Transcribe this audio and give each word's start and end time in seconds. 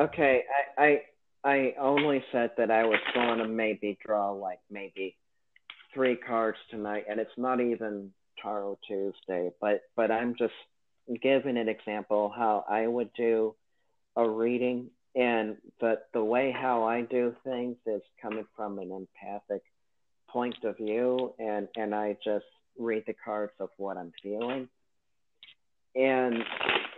Okay, 0.00 0.44
I, 0.78 0.82
I 0.82 1.00
I 1.44 1.74
only 1.78 2.24
said 2.32 2.52
that 2.56 2.70
I 2.70 2.84
was 2.84 3.00
going 3.12 3.38
to 3.38 3.46
maybe 3.46 3.98
draw 4.04 4.30
like 4.30 4.60
maybe 4.70 5.14
three 5.92 6.16
cards 6.16 6.56
tonight, 6.70 7.04
and 7.10 7.20
it's 7.20 7.36
not 7.36 7.60
even 7.60 8.10
Tarot 8.42 8.78
Tuesday, 8.88 9.50
but 9.60 9.82
but 9.96 10.10
I'm 10.10 10.34
just 10.38 10.54
giving 11.22 11.58
an 11.58 11.68
example 11.68 12.32
how 12.34 12.64
I 12.66 12.86
would 12.86 13.10
do 13.12 13.54
a 14.16 14.26
reading, 14.26 14.86
and 15.14 15.58
the 15.80 15.96
the 16.14 16.24
way 16.24 16.50
how 16.50 16.84
I 16.84 17.02
do 17.02 17.34
things 17.44 17.76
is 17.86 18.00
coming 18.22 18.46
from 18.56 18.78
an 18.78 18.90
empathic 18.92 19.62
point 20.30 20.64
of 20.64 20.78
view, 20.78 21.34
and 21.38 21.68
and 21.76 21.94
I 21.94 22.16
just 22.24 22.46
read 22.78 23.04
the 23.06 23.14
cards 23.22 23.52
of 23.60 23.68
what 23.76 23.98
I'm 23.98 24.14
feeling, 24.22 24.66
and 25.94 26.42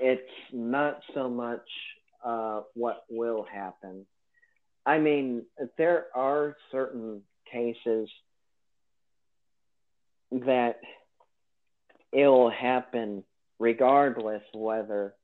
it's 0.01 0.53
not 0.53 1.01
so 1.15 1.29
much 1.29 1.67
uh, 2.25 2.63
what 2.75 3.05
will 3.11 3.45
happen. 3.51 4.07
I 4.85 4.99
mean, 4.99 5.45
there 5.79 6.07
are 6.15 6.57
certain 6.71 7.23
cases 7.51 8.09
that 10.31 10.81
it'll 12.13 12.51
happen 12.51 13.25
regardless 13.59 14.43
whether 14.55 15.15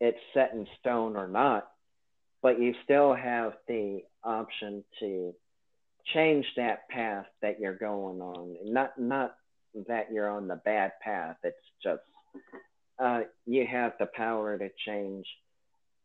it's 0.00 0.18
set 0.32 0.52
in 0.52 0.66
stone 0.78 1.16
or 1.16 1.28
not, 1.28 1.68
but 2.42 2.60
you 2.60 2.74
still 2.84 3.14
have 3.14 3.54
the 3.68 4.02
option 4.22 4.84
to 5.00 5.34
change 6.14 6.46
that 6.56 6.88
path 6.88 7.26
that 7.42 7.60
you're 7.60 7.76
going 7.76 8.20
on. 8.20 8.56
Not 8.64 8.98
not 8.98 9.34
that 9.88 10.06
you're 10.12 10.30
on 10.30 10.48
the 10.48 10.56
bad 10.56 10.92
path. 11.02 11.36
It's 11.42 11.56
just 11.82 12.02
uh, 12.98 13.20
you 13.46 13.66
have 13.70 13.92
the 13.98 14.08
power 14.14 14.58
to 14.58 14.68
change. 14.86 15.26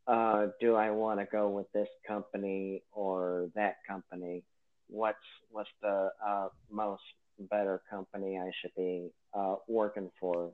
Uh, 0.07 0.47
do 0.61 0.75
I 0.75 0.91
want 0.91 1.19
to 1.19 1.25
go 1.25 1.49
with 1.49 1.71
this 1.73 1.87
company 2.07 2.83
or 2.91 3.49
that 3.55 3.77
company? 3.87 4.43
What's 4.87 5.17
what's 5.49 5.69
the 5.81 6.09
uh, 6.25 6.49
most 6.69 7.01
better 7.39 7.81
company 7.89 8.37
I 8.37 8.51
should 8.61 8.75
be 8.75 9.09
uh, 9.33 9.55
working 9.67 10.11
for? 10.19 10.51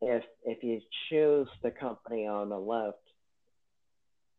If 0.00 0.24
if 0.44 0.62
you 0.62 0.80
choose 1.10 1.48
the 1.62 1.70
company 1.70 2.26
on 2.26 2.48
the 2.48 2.58
left, 2.58 2.96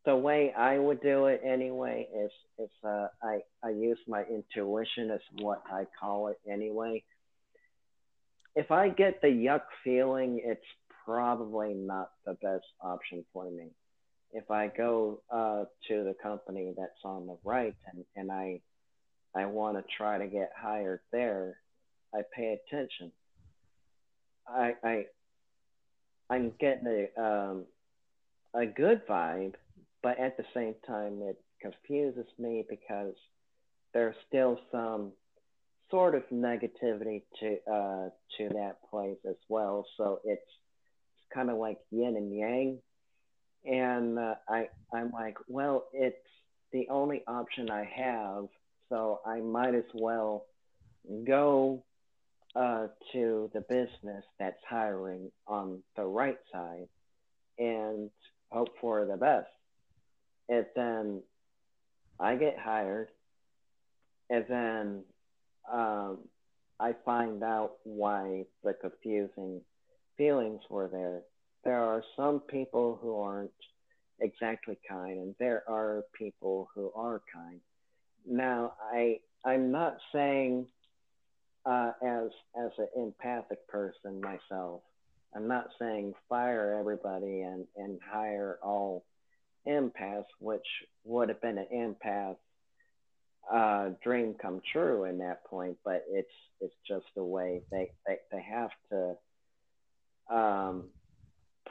the 0.06 0.16
way 0.16 0.52
I 0.58 0.80
would 0.80 1.02
do 1.02 1.28
it 1.28 1.42
anyway 1.46 2.08
is 2.16 2.32
is 2.58 2.72
uh, 2.84 3.08
I 3.22 3.42
I 3.64 3.70
use 3.70 4.00
my 4.08 4.24
intuition 4.24 5.12
as 5.12 5.22
what 5.42 5.62
I 5.72 5.86
call 6.00 6.30
it 6.30 6.40
anyway. 6.52 7.04
If 8.56 8.72
I 8.72 8.90
get 8.90 9.22
the 9.22 9.28
yuck 9.28 9.62
feeling, 9.84 10.42
it's 10.44 10.66
probably 11.06 11.76
not 11.76 12.10
the 12.26 12.34
best 12.34 12.66
option 12.82 13.24
for 13.32 13.50
me. 13.52 13.68
If 14.32 14.52
I 14.52 14.68
go 14.68 15.22
uh, 15.32 15.66
to 15.88 16.04
the 16.04 16.16
company 16.22 16.74
that's 16.78 17.04
on 17.04 17.28
the 17.28 17.38
right 17.44 17.76
and, 17.92 18.06
and 18.16 18.32
I 18.32 18.62
I 19.36 19.46
want 19.46 19.78
to 19.78 19.84
try 19.96 20.18
to 20.18 20.28
get 20.28 20.52
hired 20.56 21.02
there, 21.12 21.58
I 22.14 22.22
pay 22.36 22.58
attention. 22.68 23.12
I 24.48 24.74
I 24.84 25.06
I'm 26.30 26.52
getting 26.60 27.08
a 27.18 27.22
um, 27.22 27.66
a 28.54 28.66
good 28.66 29.06
vibe 29.08 29.54
but 30.02 30.20
at 30.20 30.38
the 30.38 30.46
same 30.54 30.76
time, 30.88 31.22
it 31.22 31.40
confuses 31.62 32.28
me 32.38 32.66
because 32.70 33.14
there's 33.94 34.16
still 34.28 34.60
some 34.72 35.12
sort 35.92 36.16
of 36.16 36.24
negativity 36.32 37.24
to 37.40 37.58
uh, 37.72 38.10
to 38.38 38.50
that 38.54 38.78
place 38.90 39.18
as 39.28 39.36
well. 39.50 39.86
So 39.98 40.22
it's, 40.24 40.42
it's 40.42 41.34
kind 41.34 41.50
of 41.50 41.58
like 41.58 41.80
yin 41.92 42.16
and 42.16 42.36
yang, 42.36 42.78
and 43.66 44.18
uh, 44.18 44.36
I 44.48 44.68
I'm 44.94 45.12
like, 45.12 45.38
well, 45.48 45.86
it's 45.94 46.16
the 46.72 46.88
only 46.90 47.24
option 47.28 47.70
I 47.70 47.84
have, 47.96 48.46
so 48.90 49.22
I 49.26 49.40
might 49.40 49.76
as 49.76 49.84
well 49.94 50.46
go 51.26 51.84
uh, 52.56 52.88
to 53.14 53.50
the 53.54 53.62
business 53.62 54.24
that's 54.40 54.60
hiring 54.68 55.32
on 55.48 55.82
the 55.96 56.04
right 56.04 56.38
side 56.52 56.88
and 57.58 58.10
hope 58.52 58.70
for 58.82 59.06
the 59.06 59.18
best 59.18 59.48
and 60.50 60.66
then 60.76 61.22
I 62.20 62.36
get 62.36 62.58
hired, 62.60 63.10
and 64.30 64.46
then 64.50 65.04
um, 65.72 66.20
I 66.80 66.94
find 67.06 67.44
out 67.44 67.74
why 67.84 68.46
the 68.64 68.74
confusing 68.74 69.62
feelings 70.18 70.62
were 70.70 70.90
there. 70.92 71.22
There 71.64 71.80
are 71.80 72.04
some 72.16 72.40
people 72.40 72.98
who 73.02 73.20
aren't 73.20 73.52
exactly 74.22 74.78
kind, 74.88 75.20
and 75.20 75.36
there 75.40 75.64
are 75.68 76.04
people 76.18 76.70
who 76.74 76.92
are 76.96 77.22
kind. 77.34 77.60
Now, 78.26 78.74
I 78.94 79.20
I'm 79.46 79.72
not 79.72 79.98
saying 80.12 80.68
uh, 81.66 81.92
as 82.04 82.30
as 82.58 82.72
an 82.78 82.88
empathic 82.96 83.68
person 83.68 84.22
myself. 84.22 84.82
I'm 85.36 85.48
not 85.48 85.70
saying 85.78 86.16
fire 86.28 86.78
everybody 86.80 87.42
and 87.42 87.66
and 87.76 88.00
hire 88.12 88.58
all 88.64 89.06
empath, 89.68 90.26
which 90.40 90.66
would 91.04 91.30
have 91.30 91.42
been 91.42 91.58
an 91.58 91.68
empath 91.74 92.38
uh, 93.52 93.90
dream 94.04 94.36
come 94.40 94.62
true 94.72 95.06
in 95.06 95.18
that 95.20 95.44
point, 95.46 95.78
but 95.84 96.06
it's 96.10 96.30
it's 96.62 96.76
just 96.88 97.06
a 97.18 97.24
way 97.24 97.62
they 97.72 97.92
they, 98.06 98.18
they 98.32 98.42
have 98.42 98.72
to 98.90 100.36
um, 100.36 100.84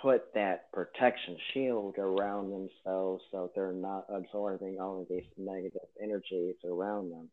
put 0.00 0.32
that 0.34 0.70
protection 0.72 1.36
shield 1.52 1.96
around 1.98 2.50
themselves 2.50 3.22
so 3.30 3.50
they're 3.54 3.72
not 3.72 4.06
absorbing 4.08 4.78
all 4.80 5.02
of 5.02 5.08
these 5.08 5.26
negative 5.36 5.88
energies 6.00 6.54
around 6.64 7.10
them. 7.10 7.28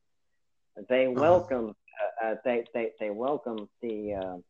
They 0.90 1.06
uh-huh. 1.06 1.22
welcome 1.22 1.76
uh, 2.22 2.26
uh, 2.26 2.36
they, 2.44 2.66
they 2.74 2.92
they 3.00 3.10
welcome 3.10 3.70
the 3.82 4.42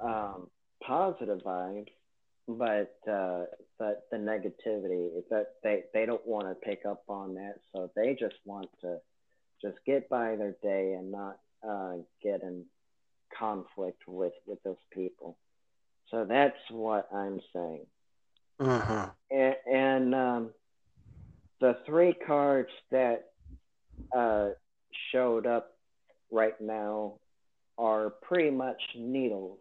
uh, 0.00 0.06
um, 0.06 0.48
positive 0.82 1.40
vibes 1.40 1.88
but 2.58 2.96
uh, 3.10 3.44
but 3.78 4.06
the 4.10 4.16
negativity 4.16 5.08
that 5.30 5.54
they 5.62 5.84
they 5.94 6.06
don't 6.06 6.26
want 6.26 6.48
to 6.48 6.54
pick 6.54 6.84
up 6.86 7.02
on 7.08 7.34
that, 7.34 7.56
so 7.72 7.90
they 7.94 8.16
just 8.18 8.34
want 8.44 8.68
to 8.80 8.98
just 9.62 9.76
get 9.86 10.08
by 10.08 10.36
their 10.36 10.56
day 10.62 10.94
and 10.94 11.12
not 11.12 11.38
uh, 11.66 11.94
get 12.22 12.42
in 12.42 12.64
conflict 13.36 14.02
with 14.06 14.32
with 14.46 14.62
those 14.62 14.82
people. 14.92 15.36
So 16.10 16.24
that's 16.28 16.56
what 16.70 17.08
I'm 17.14 17.40
saying. 17.52 17.86
Uh-huh. 18.58 19.10
And, 19.30 19.56
and 19.72 20.14
um, 20.14 20.50
the 21.60 21.78
three 21.86 22.14
cards 22.26 22.70
that 22.90 23.26
uh, 24.14 24.50
showed 25.12 25.46
up 25.46 25.76
right 26.30 26.60
now 26.60 27.14
are 27.78 28.10
pretty 28.22 28.50
much 28.50 28.80
needles 28.96 29.58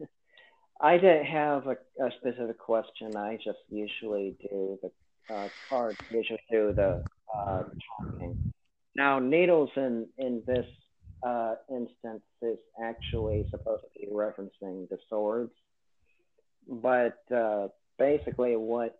I 0.80 0.96
didn't 0.96 1.26
have 1.26 1.66
a, 1.66 1.76
a 2.04 2.10
specific 2.18 2.58
question. 2.58 3.16
I 3.16 3.38
just 3.42 3.58
usually 3.68 4.36
do 4.42 4.78
the 4.82 5.34
uh, 5.34 5.48
cards, 5.68 5.98
usually 6.10 6.40
do 6.50 6.72
the 6.74 7.04
uh, 7.34 7.62
talking. 7.98 8.52
Now, 8.96 9.18
needles 9.18 9.70
in, 9.76 10.08
in 10.18 10.42
this 10.46 10.66
uh, 11.22 11.54
instance 11.70 12.22
is 12.42 12.58
actually 12.82 13.46
supposed 13.50 13.82
to 13.94 14.00
be 14.00 14.06
referencing 14.12 14.88
the 14.88 14.98
swords. 15.08 15.52
But 16.68 17.18
uh, 17.34 17.68
basically, 17.98 18.56
what 18.56 18.98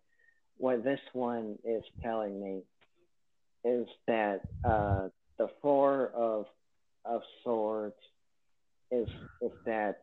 what 0.57 0.85
this 0.85 1.01
one 1.13 1.57
is 1.65 1.83
telling 2.03 2.43
me 2.43 2.63
is 3.65 3.87
that 4.07 4.43
uh, 4.65 5.09
the 5.39 5.49
four 5.63 6.09
of 6.15 6.47
of 7.05 7.23
swords 7.45 7.95
is 8.91 9.09
is 9.41 9.53
that 9.65 10.03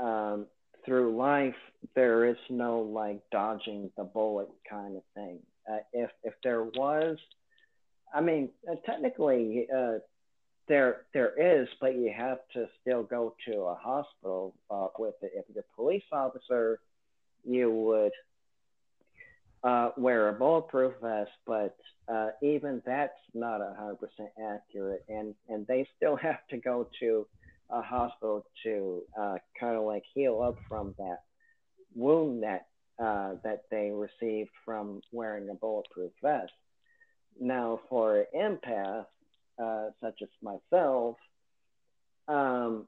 um, 0.00 0.46
through 0.84 1.16
life, 1.16 1.54
there 1.94 2.24
is 2.24 2.36
no 2.48 2.80
like 2.80 3.20
dodging 3.30 3.90
the 3.96 4.04
bullet 4.04 4.48
kind 4.68 4.96
of 4.96 5.02
thing. 5.14 5.38
Uh, 5.70 5.78
if 5.92 6.10
if 6.22 6.34
there 6.42 6.64
was, 6.64 7.18
I 8.14 8.20
mean, 8.20 8.50
uh, 8.70 8.76
technically, 8.86 9.66
uh, 9.74 9.98
there 10.70 11.02
there 11.12 11.60
is, 11.60 11.68
but 11.80 11.96
you 11.96 12.14
have 12.16 12.38
to 12.54 12.66
still 12.80 13.02
go 13.02 13.34
to 13.46 13.56
a 13.62 13.74
hospital 13.74 14.54
uh, 14.70 14.86
with 14.98 15.16
it. 15.20 15.32
If 15.34 15.44
you're 15.52 15.64
a 15.64 15.76
police 15.76 16.04
officer, 16.12 16.78
you 17.44 17.70
would 17.72 18.12
uh, 19.64 19.90
wear 19.96 20.28
a 20.28 20.32
bulletproof 20.32 20.94
vest, 21.02 21.32
but 21.44 21.76
uh, 22.08 22.28
even 22.40 22.80
that's 22.86 23.12
not 23.34 23.60
hundred 23.76 23.96
percent 23.96 24.30
accurate, 24.40 25.04
and 25.08 25.34
and 25.48 25.66
they 25.66 25.88
still 25.96 26.14
have 26.22 26.46
to 26.50 26.56
go 26.56 26.88
to 27.00 27.26
a 27.68 27.82
hospital 27.82 28.46
to 28.62 29.02
uh, 29.20 29.36
kind 29.58 29.76
of 29.76 29.82
like 29.82 30.04
heal 30.14 30.40
up 30.40 30.56
from 30.68 30.94
that 30.98 31.22
wound 31.96 32.44
that 32.44 32.66
uh, 33.02 33.34
that 33.42 33.64
they 33.72 33.90
received 33.90 34.50
from 34.64 35.00
wearing 35.10 35.48
a 35.50 35.54
bulletproof 35.54 36.12
vest. 36.22 36.52
Now, 37.40 37.80
for 37.88 38.20
an 38.20 38.26
empath 38.36 39.06
uh, 39.60 39.90
such 40.00 40.22
as 40.22 40.28
myself, 40.42 41.16
um, 42.28 42.86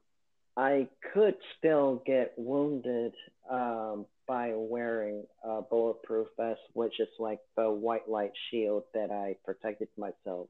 I 0.55 0.87
could 1.13 1.35
still 1.57 2.01
get 2.05 2.33
wounded 2.37 3.13
um, 3.49 4.05
by 4.27 4.53
wearing 4.55 5.23
a 5.43 5.61
bulletproof 5.61 6.27
vest, 6.37 6.61
which 6.73 6.99
is 6.99 7.09
like 7.19 7.39
the 7.57 7.69
white 7.69 8.09
light 8.09 8.31
shield 8.49 8.83
that 8.93 9.11
I 9.11 9.35
protected 9.43 9.89
myself. 9.97 10.47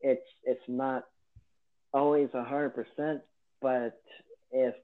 It's 0.00 0.26
it's 0.44 0.60
not 0.68 1.04
always 1.92 2.28
a 2.34 2.44
hundred 2.44 2.70
percent, 2.70 3.22
but 3.62 4.00
if 4.50 4.74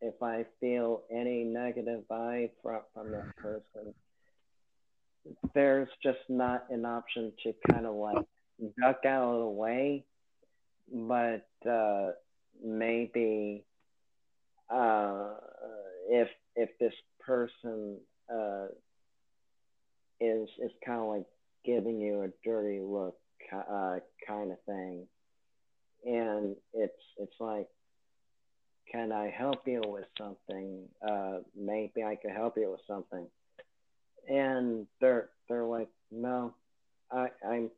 if 0.00 0.22
I 0.22 0.46
feel 0.60 1.02
any 1.10 1.44
negative 1.44 2.04
vibe 2.10 2.50
from 2.62 2.80
from 2.94 3.10
that 3.12 3.36
person, 3.36 3.94
there's 5.54 5.88
just 6.02 6.18
not 6.28 6.66
an 6.70 6.84
option 6.84 7.32
to 7.44 7.54
kind 7.70 7.86
of 7.86 7.94
like 7.94 8.24
duck 8.80 9.04
out 9.06 9.34
of 9.34 9.40
the 9.40 9.48
way, 9.48 10.04
but 10.92 11.48
uh, 11.68 12.12
maybe 12.64 13.64
uh, 14.70 15.34
if 16.08 16.28
if 16.56 16.70
this 16.78 16.94
person 17.20 17.98
uh, 18.32 18.66
is 20.20 20.48
is 20.62 20.70
kind 20.84 21.00
of 21.00 21.08
like 21.08 21.26
giving 21.64 22.00
you 22.00 22.22
a 22.22 22.28
dirty 22.44 22.80
look 22.80 23.16
uh, 23.52 23.98
kind 24.26 24.52
of 24.52 24.58
thing, 24.66 25.06
and 26.04 26.56
it's 26.74 27.02
it's 27.18 27.40
like, 27.40 27.68
can 28.90 29.12
I 29.12 29.30
help 29.30 29.66
you 29.66 29.82
with 29.86 30.06
something? 30.16 30.88
Uh, 31.06 31.38
maybe 31.56 32.02
I 32.02 32.16
could 32.16 32.32
help 32.32 32.56
you 32.56 32.70
with 32.70 32.80
something, 32.86 33.26
and 34.28 34.86
they're 35.00 35.30
they're 35.48 35.64
like, 35.64 35.88
no, 36.10 36.54
I 37.10 37.28
I'm 37.46 37.70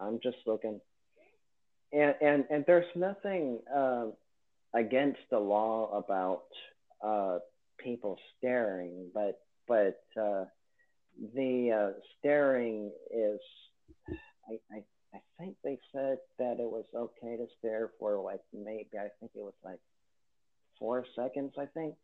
I'm 0.00 0.20
just 0.22 0.38
looking, 0.46 0.80
and 1.92 2.14
and 2.20 2.44
and 2.50 2.64
there's 2.66 2.90
nothing 2.94 3.58
uh, 3.74 4.06
against 4.74 5.20
the 5.30 5.38
law 5.38 5.90
about 5.96 6.44
uh, 7.02 7.38
people 7.78 8.18
staring, 8.38 9.10
but 9.14 9.40
but 9.66 10.02
uh, 10.20 10.44
the 11.34 11.72
uh, 11.72 12.00
staring 12.18 12.90
is, 13.14 13.40
I, 14.48 14.58
I 14.74 14.82
I 15.14 15.20
think 15.38 15.56
they 15.64 15.78
said 15.92 16.18
that 16.38 16.60
it 16.60 16.70
was 16.70 16.84
okay 16.94 17.36
to 17.36 17.46
stare 17.58 17.90
for 17.98 18.20
like 18.20 18.40
maybe 18.52 18.98
I 18.98 19.08
think 19.18 19.32
it 19.34 19.42
was 19.42 19.54
like 19.64 19.80
four 20.78 21.04
seconds. 21.16 21.54
I 21.58 21.66
think 21.66 21.94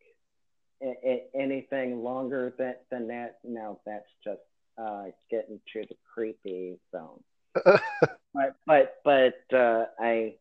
anything 1.33 2.03
longer 2.03 2.53
than 2.57 2.75
than 2.91 3.07
that, 3.07 3.39
now 3.43 3.79
that's 3.85 4.09
just 4.23 4.41
uh, 4.77 5.05
getting 5.31 5.59
to 5.73 5.85
the 5.87 5.95
creepy 6.13 6.77
zone. 6.91 7.23
but 8.65 8.95
but 9.03 9.57
uh, 9.57 9.85
I 9.99 10.35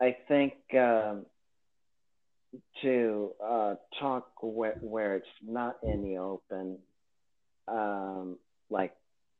I 0.00 0.16
think 0.28 0.54
um, 0.74 1.26
to 2.82 3.32
uh, 3.44 3.74
talk 4.00 4.28
where, 4.42 4.78
where 4.80 5.16
it's 5.16 5.26
not 5.42 5.76
in 5.82 6.02
the 6.02 6.18
open, 6.18 6.78
um, 7.68 8.38
like 8.70 8.94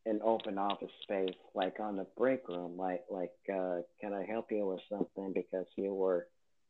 an 0.06 0.20
open 0.24 0.58
office 0.58 0.90
space, 1.02 1.34
like 1.54 1.80
on 1.80 1.96
the 1.96 2.06
break 2.16 2.48
room, 2.48 2.76
like 2.76 3.04
like 3.10 3.32
uh, 3.52 3.78
can 4.00 4.12
I 4.12 4.24
help 4.24 4.50
you 4.50 4.66
with 4.66 4.80
something 4.90 5.32
because 5.34 5.66
you 5.76 5.94
were 5.94 6.26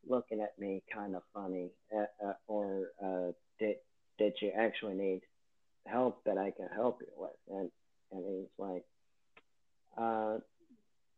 looking 0.09 0.41
at 0.41 0.59
me 0.59 0.83
kind 0.93 1.17
of 1.17 1.23
funny, 1.33 1.71
uh, 1.97 2.27
uh, 2.27 2.35
or 2.47 2.89
uh, 3.05 3.33
did 3.59 3.77
did 4.19 4.35
you 4.41 4.53
actually 4.57 4.95
need 4.95 5.21
help 5.87 6.25
that 6.25 6.39
I 6.39 6.53
can 6.53 6.69
help 6.75 7.00
you 7.00 7.09
with? 7.17 7.31
And 7.50 7.71
and 8.12 8.25
he's 8.27 8.50
like, 8.59 8.85
uh, 9.96 10.38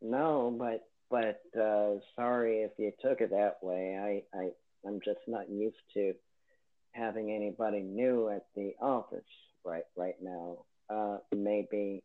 no, 0.02 0.54
but 0.58 0.88
but 1.10 1.42
uh, 1.60 1.98
sorry 2.14 2.62
if 2.62 2.72
you 2.78 2.92
took 3.00 3.20
it 3.20 3.30
that 3.30 3.58
way. 3.62 4.24
I 4.34 4.38
I 4.38 4.50
I'm 4.86 5.00
just 5.04 5.20
not 5.26 5.50
used 5.50 5.76
to 5.94 6.14
having 6.92 7.30
anybody 7.30 7.80
new 7.80 8.28
at 8.28 8.46
the 8.54 8.74
office 8.80 9.24
right 9.64 9.84
right 9.96 10.16
now. 10.22 10.58
Uh, 10.88 11.18
maybe 11.34 12.02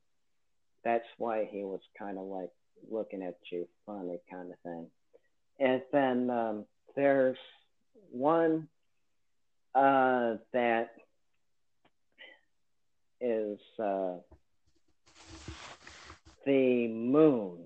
that's 0.83 1.06
why 1.18 1.47
he 1.51 1.63
was 1.63 1.81
kind 1.97 2.18
of 2.18 2.25
like 2.25 2.50
looking 2.89 3.21
at 3.21 3.38
you 3.51 3.67
funny 3.85 4.19
kind 4.29 4.51
of 4.51 4.59
thing. 4.63 4.88
And 5.59 5.81
then 5.91 6.29
um, 6.29 6.65
there's 6.95 7.38
one 8.12 8.67
uh, 9.75 10.38
that 10.53 10.89
is 13.21 13.59
uh, 13.79 14.15
the 16.45 16.88
moon 16.88 17.59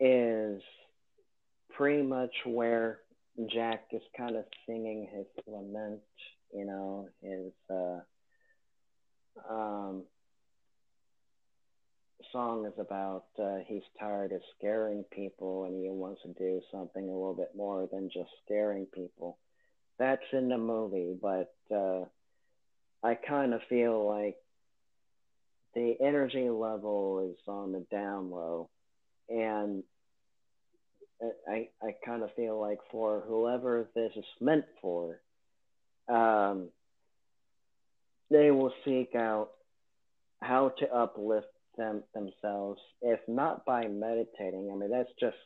is 0.00 0.62
pretty 1.70 2.02
much 2.02 2.34
where 2.44 3.00
Jack 3.52 3.84
is 3.92 4.02
kind 4.16 4.36
of 4.36 4.44
singing 4.66 5.08
his 5.12 5.26
lament, 5.46 6.00
you 6.52 6.64
know, 6.64 7.08
his 7.22 7.52
uh, 7.70 8.00
um, 9.52 10.02
song 12.32 12.66
is 12.66 12.78
about 12.78 13.24
uh, 13.40 13.58
he's 13.66 13.82
tired 13.98 14.32
of 14.32 14.40
scaring 14.58 15.04
people 15.12 15.64
and 15.64 15.82
he 15.82 15.88
wants 15.88 16.22
to 16.22 16.28
do 16.34 16.60
something 16.72 17.04
a 17.04 17.12
little 17.12 17.34
bit 17.34 17.52
more 17.56 17.88
than 17.90 18.10
just 18.12 18.30
scaring 18.44 18.86
people. 18.86 19.38
That's 19.98 20.22
in 20.32 20.48
the 20.48 20.58
movie, 20.58 21.16
but 21.20 21.54
uh, 21.74 22.04
I 23.02 23.14
kind 23.14 23.54
of 23.54 23.60
feel 23.68 24.06
like 24.06 24.36
the 25.78 25.94
energy 26.04 26.50
level 26.50 27.30
is 27.30 27.38
on 27.46 27.70
the 27.70 27.86
down 27.88 28.32
low, 28.32 28.68
and 29.28 29.84
I 31.48 31.68
I 31.80 31.94
kind 32.04 32.24
of 32.24 32.34
feel 32.34 32.60
like 32.60 32.78
for 32.90 33.22
whoever 33.28 33.88
this 33.94 34.10
is 34.16 34.24
meant 34.40 34.64
for, 34.82 35.20
um, 36.08 36.70
they 38.28 38.50
will 38.50 38.72
seek 38.84 39.14
out 39.14 39.50
how 40.42 40.70
to 40.80 40.92
uplift 40.92 41.46
them 41.76 42.02
themselves, 42.12 42.80
if 43.00 43.20
not 43.28 43.64
by 43.64 43.86
meditating. 43.86 44.70
I 44.72 44.76
mean, 44.76 44.90
that's 44.90 45.12
just 45.20 45.36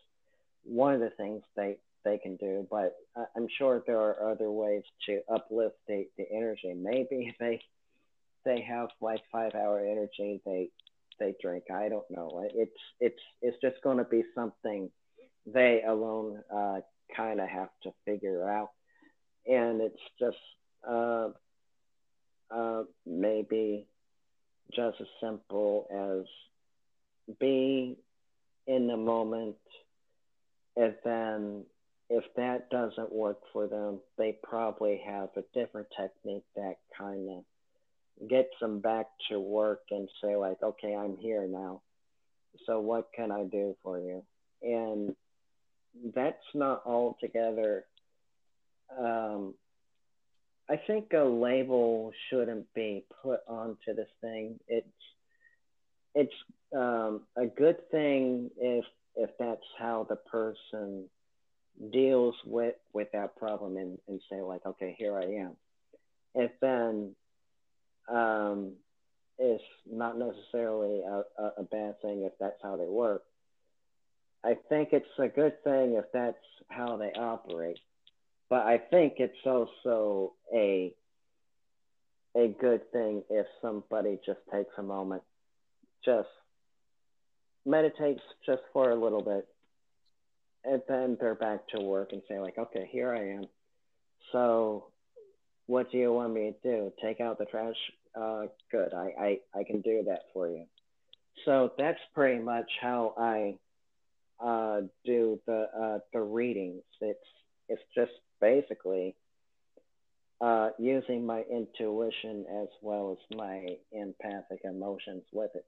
one 0.65 0.95
of 0.95 1.01
the 1.01 1.11
things 1.11 1.43
they 1.57 1.77
they 2.07 2.17
can 2.17 2.37
do. 2.37 2.67
But 2.71 2.97
I'm 3.37 3.49
sure 3.59 3.83
there 3.87 4.01
are 4.01 4.31
other 4.31 4.51
ways 4.51 4.83
to 5.07 5.21
uplift 5.31 5.77
the, 5.87 6.07
the 6.17 6.25
energy. 6.35 6.73
Maybe 6.75 7.37
they 7.41 7.61
they 8.45 8.61
have 8.63 8.89
like 9.01 9.21
five 9.31 9.55
hour 9.55 9.81
energy 9.81 10.41
they 10.45 10.69
they 11.19 11.35
drink. 11.41 11.65
I 11.73 11.89
don't 11.89 12.11
know. 12.11 12.49
It's 12.55 12.71
it's 13.01 13.21
it's 13.41 13.57
just 13.61 13.83
going 13.83 13.99
to 13.99 14.05
be 14.05 14.25
something 14.35 14.91
they 15.47 15.83
alone 15.87 16.43
uh, 16.55 16.81
kind 17.17 17.41
of 17.41 17.49
have 17.49 17.71
to 17.85 17.93
figure 18.05 18.49
out. 18.49 18.71
And 19.47 19.81
it's 19.81 20.01
just 20.19 20.37
uh, 20.89 21.29
uh, 22.51 22.85
maybe 23.07 23.87
just 24.75 25.01
as 25.01 25.07
simple 25.21 25.87
as 25.91 27.37
be 27.39 27.97
in 28.67 28.87
the 28.87 28.97
moment 28.97 29.57
and 30.77 30.95
then 31.05 31.65
if 32.09 32.25
that 32.37 32.71
doesn't 32.71 33.13
work 33.13 33.39
for 33.53 33.67
them, 33.67 34.01
they 34.19 34.39
probably 34.43 35.01
have 35.07 35.31
a 35.37 35.43
different 35.55 35.89
technique 35.99 36.45
that 36.57 36.77
kind 36.99 37.29
of 37.31 37.45
gets 38.29 38.51
them 38.61 38.81
back 38.81 39.07
to 39.31 39.41
work 39.41 39.81
and 39.91 40.09
say 40.23 40.37
like, 40.37 40.63
okay, 40.63 40.95
I'm 40.95 41.17
here 41.17 41.47
now. 41.47 41.83
So 42.67 42.81
what 42.81 43.11
can 43.15 43.31
I 43.31 43.45
do 43.45 43.77
for 43.83 43.99
you? 43.99 44.23
And 44.63 45.15
that's 46.15 46.37
not 46.55 46.83
altogether. 46.87 47.85
Um, 48.99 49.55
I 50.71 50.77
think 50.87 51.13
a 51.13 51.25
label 51.25 52.13
shouldn't 52.29 52.73
be 52.75 53.05
put 53.23 53.41
onto 53.49 53.95
this 53.95 54.09
thing. 54.21 54.59
It's 54.69 54.87
it's 56.15 56.35
um, 56.77 57.23
a 57.37 57.47
good 57.47 57.91
thing 57.91 58.51
if 58.59 58.85
if 59.17 59.31
that's 59.39 59.61
how 59.79 60.07
the 60.09 60.17
person 60.17 61.05
deals 61.91 62.35
with 62.45 62.75
with 62.93 63.09
that 63.13 63.37
problem 63.37 63.77
and, 63.77 63.99
and 64.09 64.21
say 64.31 64.41
like 64.41 64.65
okay 64.67 64.95
here 64.99 65.17
i 65.17 65.25
am 65.25 65.57
if 66.35 66.51
then 66.61 67.15
um, 68.09 68.73
it's 69.39 69.63
not 69.91 70.19
necessarily 70.19 71.01
a, 71.01 71.23
a, 71.43 71.53
a, 71.59 71.63
bad 71.63 72.01
thing 72.03 72.23
if 72.23 72.33
that's 72.39 72.61
how 72.63 72.77
they 72.77 72.87
work 72.87 73.25
i 74.45 74.55
think 74.69 74.91
it's 74.93 75.07
a 75.19 75.29
good 75.29 75.63
thing 75.65 75.95
if 75.95 76.05
that's 76.13 76.37
how 76.69 76.97
they 76.97 77.11
operate 77.13 77.79
but 78.49 78.67
i 78.67 78.79
think 78.79 79.15
it's 79.19 79.35
also 79.47 80.35
a 80.55 80.95
a 82.37 82.49
good 82.61 82.91
thing 82.93 83.23
if 83.31 83.47
somebody 83.61 84.19
just 84.25 84.41
takes 84.53 84.73
a 84.79 84.83
moment 84.83 85.23
just 86.05 86.29
meditates 87.65 88.23
just 88.45 88.63
for 88.73 88.91
a 88.91 88.95
little 88.95 89.23
bit 89.23 89.47
and 90.65 90.83
then 90.89 91.17
they're 91.21 91.35
back 91.35 91.67
to 91.69 91.81
work 91.81 92.13
and 92.13 92.23
say 92.29 92.39
like, 92.39 92.59
okay, 92.59 92.89
here 92.91 93.13
I 93.13 93.37
am. 93.37 93.47
So 94.31 94.87
what 95.73 95.91
do 95.91 95.97
you 95.97 96.13
want 96.13 96.35
me 96.35 96.53
to 96.53 96.69
do? 96.71 96.93
Take 97.03 97.23
out 97.23 97.39
the 97.39 97.47
trash? 97.47 97.75
Uh, 98.15 98.43
good. 98.71 98.93
I, 98.93 99.15
I, 99.19 99.39
I 99.59 99.65
can 99.65 99.81
do 99.81 100.05
that 100.07 100.25
for 100.35 100.47
you. 100.47 100.67
So 101.47 101.73
that's 101.79 101.99
pretty 102.15 102.43
much 102.43 102.71
how 102.79 103.15
I 103.17 103.55
uh, 104.39 104.83
do 105.07 105.41
the 105.47 105.67
uh, 105.75 105.99
the 106.13 106.21
readings. 106.21 106.83
It's 107.01 107.19
it's 107.71 107.83
just 107.95 108.13
basically 108.39 109.17
uh, 110.43 110.71
using 110.79 111.25
my 111.25 111.43
intuition 111.51 112.45
as 112.63 112.69
well 112.83 113.17
as 113.17 113.39
my 113.39 113.65
empathic 113.93 114.61
emotions 114.65 115.23
with 115.33 115.53
it. 115.55 115.65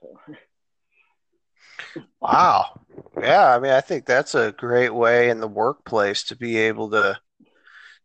So. 0.00 0.36
wow. 2.20 2.80
Yeah, 3.20 3.56
I 3.56 3.58
mean, 3.58 3.72
I 3.72 3.80
think 3.80 4.06
that's 4.06 4.36
a 4.36 4.54
great 4.56 4.94
way 4.94 5.30
in 5.30 5.40
the 5.40 5.48
workplace 5.48 6.22
to 6.24 6.36
be 6.36 6.58
able 6.58 6.90
to 6.90 7.18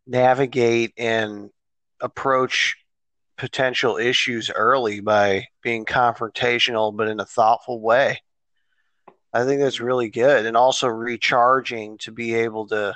navigate 0.07 0.93
and 0.97 1.49
approach 2.01 2.77
potential 3.37 3.97
issues 3.97 4.49
early 4.49 4.99
by 4.99 5.47
being 5.61 5.85
confrontational, 5.85 6.95
but 6.95 7.07
in 7.07 7.19
a 7.19 7.25
thoughtful 7.25 7.79
way. 7.79 8.21
I 9.33 9.45
think 9.45 9.61
that's 9.61 9.79
really 9.79 10.09
good. 10.09 10.45
And 10.45 10.57
also 10.57 10.87
recharging 10.87 11.97
to 11.99 12.11
be 12.11 12.33
able 12.33 12.67
to 12.67 12.95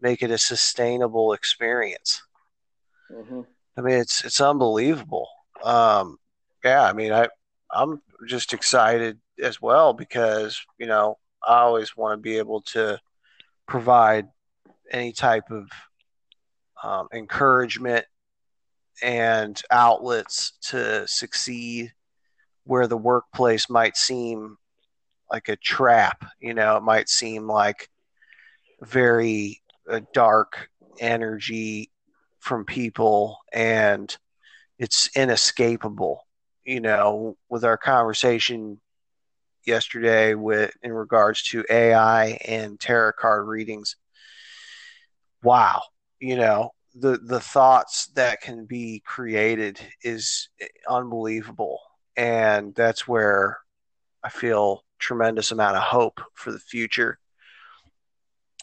make 0.00 0.22
it 0.22 0.30
a 0.30 0.38
sustainable 0.38 1.32
experience. 1.32 2.22
Mm-hmm. 3.10 3.40
I 3.76 3.80
mean, 3.80 3.98
it's 3.98 4.24
it's 4.24 4.40
unbelievable. 4.40 5.28
Um, 5.62 6.18
yeah, 6.64 6.84
I 6.84 6.92
mean, 6.92 7.12
I 7.12 7.28
I'm 7.72 8.00
just 8.28 8.52
excited 8.52 9.18
as 9.42 9.60
well 9.60 9.92
because 9.92 10.64
you 10.78 10.86
know 10.86 11.18
I 11.46 11.60
always 11.60 11.96
want 11.96 12.16
to 12.18 12.22
be 12.22 12.38
able 12.38 12.60
to 12.62 13.00
provide 13.66 14.28
any 14.90 15.12
type 15.12 15.50
of 15.50 15.68
um, 16.84 17.08
encouragement 17.14 18.04
and 19.02 19.60
outlets 19.70 20.52
to 20.60 21.08
succeed 21.08 21.92
where 22.64 22.86
the 22.86 22.96
workplace 22.96 23.70
might 23.70 23.96
seem 23.96 24.56
like 25.30 25.48
a 25.48 25.56
trap. 25.56 26.24
You 26.40 26.54
know, 26.54 26.76
it 26.76 26.82
might 26.82 27.08
seem 27.08 27.46
like 27.46 27.88
very 28.82 29.62
uh, 29.90 30.00
dark 30.12 30.68
energy 31.00 31.90
from 32.38 32.64
people 32.64 33.38
and 33.52 34.14
it's 34.78 35.08
inescapable. 35.16 36.20
You 36.64 36.80
know, 36.80 37.36
with 37.48 37.64
our 37.64 37.76
conversation 37.76 38.80
yesterday 39.66 40.34
with 40.34 40.72
in 40.82 40.92
regards 40.92 41.42
to 41.44 41.64
AI 41.70 42.38
and 42.46 42.78
tarot 42.78 43.12
card 43.18 43.46
readings. 43.46 43.96
Wow, 45.42 45.82
you 46.24 46.36
know, 46.36 46.70
the 46.94 47.18
the 47.18 47.40
thoughts 47.40 48.06
that 48.14 48.40
can 48.40 48.66
be 48.66 49.02
created 49.04 49.80
is 50.02 50.48
unbelievable 50.88 51.80
and 52.16 52.74
that's 52.74 53.06
where 53.08 53.58
I 54.22 54.30
feel 54.30 54.84
tremendous 54.98 55.50
amount 55.50 55.76
of 55.76 55.82
hope 55.82 56.20
for 56.34 56.52
the 56.52 56.58
future. 56.58 57.18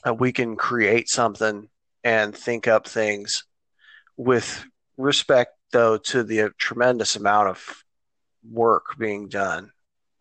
Uh, 0.08 0.14
we 0.14 0.32
can 0.32 0.56
create 0.56 1.10
something 1.10 1.70
and 2.04 2.36
think 2.36 2.68
up 2.68 2.88
things 2.88 3.44
with 4.18 4.66
respect, 4.98 5.52
though, 5.72 5.98
to 5.98 6.24
the 6.24 6.52
tremendous 6.58 7.16
amount 7.16 7.50
of 7.50 7.84
work 8.50 8.98
being 8.98 9.28
done, 9.30 9.72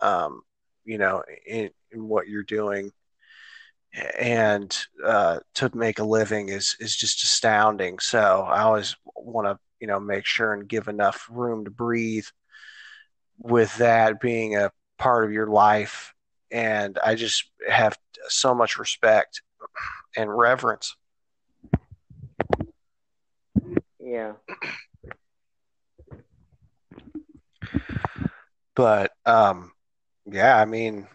um, 0.00 0.42
you 0.84 0.98
know, 0.98 1.22
in, 1.46 1.70
in, 1.90 2.06
what 2.06 2.28
you're 2.28 2.42
doing. 2.42 2.92
And 4.18 4.76
uh, 5.04 5.40
to 5.54 5.70
make 5.76 5.98
a 5.98 6.04
living 6.04 6.48
is 6.48 6.76
is 6.78 6.94
just 6.96 7.22
astounding. 7.24 7.98
So 7.98 8.42
I 8.48 8.62
always 8.62 8.96
want 9.16 9.46
to, 9.48 9.58
you 9.80 9.86
know, 9.88 9.98
make 9.98 10.26
sure 10.26 10.52
and 10.54 10.68
give 10.68 10.88
enough 10.88 11.26
room 11.30 11.64
to 11.64 11.70
breathe. 11.70 12.26
With 13.38 13.76
that 13.78 14.20
being 14.20 14.54
a 14.56 14.70
part 14.98 15.24
of 15.24 15.32
your 15.32 15.46
life, 15.46 16.14
and 16.50 16.98
I 17.04 17.14
just 17.14 17.50
have 17.68 17.98
so 18.28 18.54
much 18.54 18.78
respect 18.78 19.42
and 20.16 20.36
reverence 20.36 20.94
Yeah. 23.98 24.32
But 28.74 29.12
um 29.26 29.72
yeah, 30.26 30.56
I 30.56 30.64
mean 30.64 31.06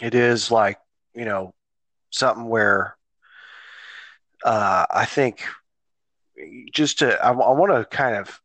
it 0.00 0.14
is 0.14 0.50
like, 0.50 0.78
you 1.14 1.24
know, 1.24 1.54
something 2.10 2.46
where 2.46 2.96
uh 4.44 4.86
I 4.90 5.04
think 5.04 5.44
just 6.72 7.00
to 7.00 7.22
I, 7.22 7.30
I 7.30 7.52
want 7.52 7.72
to 7.72 7.84
kind 7.96 8.16
of 8.16 8.40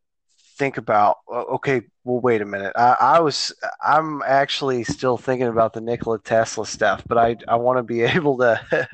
think 0.57 0.77
about 0.77 1.17
okay 1.29 1.81
well 2.03 2.19
wait 2.22 2.41
a 2.41 2.45
minute 2.45 2.72
I, 2.77 2.95
I 3.00 3.19
was 3.19 3.53
i'm 3.84 4.22
actually 4.25 4.86
still 4.86 5.17
thinking 5.17 5.48
about 5.48 5.74
the 5.74 5.81
nikola 5.81 6.17
tesla 6.19 6.65
stuff 6.65 7.03
but 7.05 7.17
i 7.17 7.36
i 7.45 7.57
want 7.57 7.77
to 7.77 7.84
be 7.84 8.01
able 8.03 8.38
to 8.38 8.88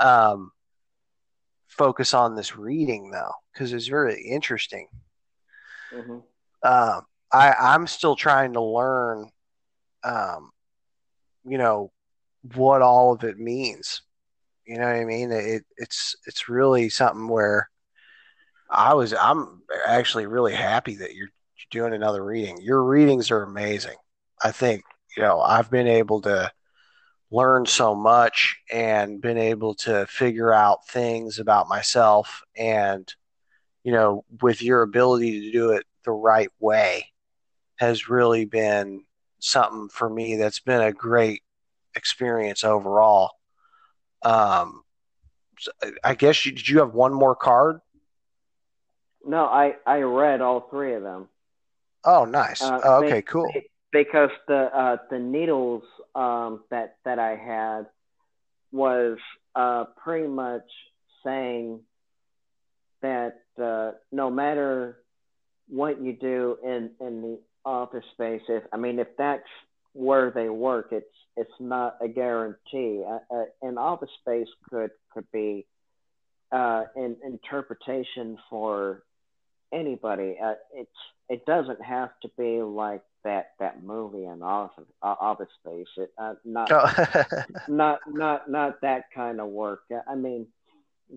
um 0.00 0.50
focus 1.72 2.12
on 2.14 2.34
this 2.36 2.56
reading 2.56 3.10
though 3.10 3.32
because 3.52 3.72
it's 3.72 3.86
very 3.86 4.22
interesting. 4.22 4.88
Mm-hmm. 5.92 6.18
Uh, 6.62 7.00
I 7.32 7.52
I'm 7.58 7.86
still 7.86 8.14
trying 8.14 8.52
to 8.52 8.62
learn, 8.62 9.30
um, 10.04 10.50
you 11.44 11.58
know, 11.58 11.90
what 12.54 12.82
all 12.82 13.12
of 13.12 13.24
it 13.24 13.38
means. 13.38 14.02
You 14.66 14.78
know 14.78 14.86
what 14.86 14.96
I 14.96 15.04
mean? 15.04 15.32
It 15.32 15.64
it's 15.76 16.14
it's 16.26 16.48
really 16.48 16.88
something 16.88 17.28
where 17.28 17.68
I 18.70 18.94
was 18.94 19.12
I'm 19.12 19.62
actually 19.86 20.26
really 20.26 20.54
happy 20.54 20.96
that 20.96 21.14
you're 21.14 21.30
doing 21.70 21.94
another 21.94 22.24
reading. 22.24 22.58
Your 22.60 22.82
readings 22.84 23.30
are 23.30 23.42
amazing. 23.42 23.96
I 24.42 24.50
think 24.52 24.82
you 25.16 25.22
know 25.22 25.40
I've 25.40 25.70
been 25.70 25.88
able 25.88 26.22
to 26.22 26.50
learn 27.30 27.64
so 27.66 27.94
much 27.94 28.56
and 28.70 29.20
been 29.20 29.38
able 29.38 29.74
to 29.74 30.06
figure 30.06 30.52
out 30.52 30.86
things 30.86 31.38
about 31.38 31.68
myself 31.68 32.42
and 32.56 33.12
you 33.84 33.92
know 33.92 34.24
with 34.42 34.62
your 34.62 34.82
ability 34.82 35.40
to 35.40 35.50
do 35.50 35.70
it 35.70 35.84
the 36.04 36.12
right 36.12 36.50
way 36.60 37.06
has 37.78 38.08
really 38.08 38.44
been 38.44 39.02
something 39.38 39.88
for 39.88 40.10
me 40.10 40.36
that's 40.36 40.60
been 40.60 40.82
a 40.82 40.92
great 40.92 41.42
experience 41.94 42.64
overall. 42.64 43.30
Um 44.22 44.82
i 46.02 46.14
guess 46.14 46.44
you 46.44 46.52
did 46.52 46.68
you 46.68 46.78
have 46.78 46.94
one 46.94 47.12
more 47.12 47.36
card? 47.36 47.80
No 49.24 49.44
i 49.44 49.74
i 49.86 50.00
read 50.00 50.40
all 50.40 50.68
three 50.70 50.94
of 50.94 51.02
them. 51.02 51.28
Oh 52.04 52.24
nice. 52.24 52.62
Uh, 52.62 52.80
oh, 52.82 53.04
okay 53.04 53.10
they, 53.10 53.22
cool. 53.22 53.50
they, 53.54 53.66
because 53.92 54.30
the 54.48 54.76
uh, 54.76 54.96
the 55.10 55.18
needles 55.18 55.84
um, 56.14 56.64
that 56.70 56.96
that 57.04 57.18
I 57.18 57.36
had 57.36 57.86
was 58.72 59.18
uh, 59.54 59.84
pretty 60.02 60.26
much 60.26 60.64
saying 61.24 61.80
that 63.02 63.40
uh, 63.62 63.92
no 64.10 64.30
matter 64.30 64.98
what 65.68 66.02
you 66.02 66.14
do 66.14 66.56
in 66.64 66.90
in 67.00 67.22
the 67.22 67.38
office 67.64 68.04
space, 68.12 68.42
if 68.48 68.64
I 68.72 68.78
mean 68.78 68.98
if 68.98 69.08
that's 69.16 69.42
where 69.92 70.30
they 70.30 70.48
work, 70.48 70.88
it's 70.90 71.06
it's 71.36 71.52
not 71.60 71.96
a 72.00 72.08
guarantee. 72.08 73.02
Uh, 73.06 73.18
uh, 73.34 73.44
an 73.62 73.78
office 73.78 74.10
space 74.20 74.48
could 74.68 74.90
could 75.12 75.30
be 75.32 75.66
uh, 76.50 76.84
an 76.96 77.16
interpretation 77.24 78.38
for 78.50 79.02
anybody. 79.72 80.36
Uh, 80.42 80.54
it's 80.74 80.90
it 81.28 81.46
doesn't 81.46 81.82
have 81.82 82.10
to 82.22 82.30
be 82.36 82.60
like 82.62 83.02
that 83.24 83.52
that 83.58 83.82
movie 83.82 84.24
in 84.24 84.42
Office 84.42 84.84
uh, 85.02 85.14
Office 85.20 85.48
Space. 85.60 85.86
It 85.96 86.12
uh, 86.18 86.34
not 86.44 86.70
oh. 86.70 87.14
not 87.68 88.00
not 88.08 88.50
not 88.50 88.80
that 88.82 89.04
kind 89.14 89.40
of 89.40 89.48
work. 89.48 89.82
I 90.08 90.14
mean, 90.14 90.46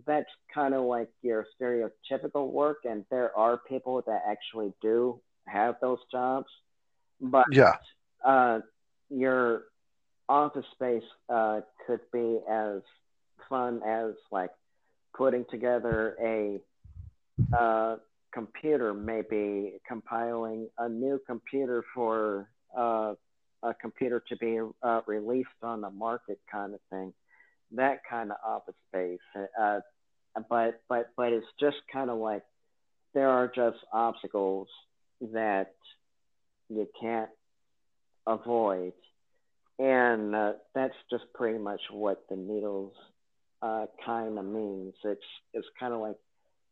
that's 0.06 0.30
kind 0.54 0.74
of 0.74 0.86
like 0.86 1.10
your 1.22 1.46
stereotypical 1.60 2.52
work, 2.52 2.80
and 2.86 3.06
there 3.10 3.36
are 3.38 3.58
people 3.58 4.02
that 4.08 4.24
actually 4.28 4.74
do 4.82 5.20
have 5.48 5.76
those 5.82 6.00
jobs, 6.12 6.48
but 7.22 7.46
yeah, 7.52 7.76
uh, 8.26 8.60
your 9.10 9.64
office 10.28 10.66
space 10.74 11.04
uh, 11.30 11.62
could 11.86 12.00
be 12.12 12.40
as 12.50 12.82
fun 13.50 13.82
as 13.88 14.14
like 14.32 14.50
putting 15.16 15.46
together 15.50 16.16
a 16.22 16.60
uh, 17.58 17.98
computer, 18.34 18.94
maybe 18.94 19.74
compiling 19.88 20.68
a 20.80 20.90
new 20.90 21.20
computer 21.26 21.84
for 21.94 22.50
uh, 22.78 23.14
a 23.64 23.74
computer 23.80 24.22
to 24.28 24.36
be 24.38 24.60
uh, 24.84 25.02
released 25.08 25.50
on 25.64 25.82
the 25.82 25.90
market, 25.90 26.40
kind 26.52 26.74
of 26.74 26.80
thing. 26.90 27.14
That 27.72 28.02
kind 28.10 28.32
of 28.32 28.38
office 28.46 28.76
space. 28.90 29.20
Uh, 29.60 29.80
but 30.50 30.82
but 30.90 31.12
but 31.16 31.32
it's 31.32 31.48
just 31.60 31.78
kind 31.92 32.10
of 32.10 32.18
like 32.18 32.44
there 33.14 33.30
are 33.30 33.48
just 33.48 33.78
obstacles 33.94 34.68
that 35.34 35.74
you 36.70 36.88
can't 37.00 37.30
avoid, 38.28 38.94
and 39.80 40.36
uh, 40.36 40.54
that's 40.74 40.96
just 41.10 41.26
pretty 41.34 41.60
much 41.60 41.82
what 41.92 42.24
the 42.30 42.36
needles 42.36 42.94
uh, 43.62 43.86
kind 44.06 44.38
of 44.38 44.46
means. 44.46 44.94
It's 45.04 45.22
it's 45.54 45.68
kind 45.80 45.94
of 45.94 46.02
like 46.02 46.18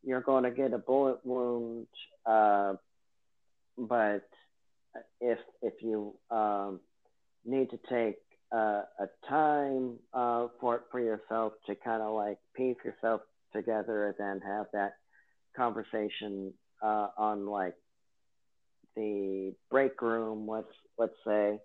you're 0.04 0.22
going 0.22 0.44
to 0.44 0.52
get 0.52 0.74
a 0.74 0.78
bullet 0.78 1.20
wound, 1.24 1.88
uh, 2.26 2.74
but 3.78 4.28
if 5.22 5.40
if 5.62 5.74
you 5.82 6.14
um, 6.30 6.80
need 7.46 7.70
to 7.72 7.80
take 7.90 8.18
uh, 8.52 8.84
a 9.00 9.08
time 9.28 9.98
uh, 10.14 10.48
for 10.60 10.84
for 10.92 11.00
yourself 11.00 11.54
to 11.68 11.76
kind 11.76 12.02
of 12.02 12.14
like 12.14 12.38
piece 12.56 12.78
yourself 12.86 13.22
together 13.54 14.08
and 14.08 14.16
then 14.18 14.42
have 14.48 14.68
that 14.74 14.94
conversation 15.56 16.54
uh, 16.82 17.08
on 17.18 17.46
like 17.46 17.76
the 18.96 19.54
break 19.70 20.02
room, 20.02 20.48
let's 20.48 20.68
let's 20.98 21.16
say, 21.26 21.60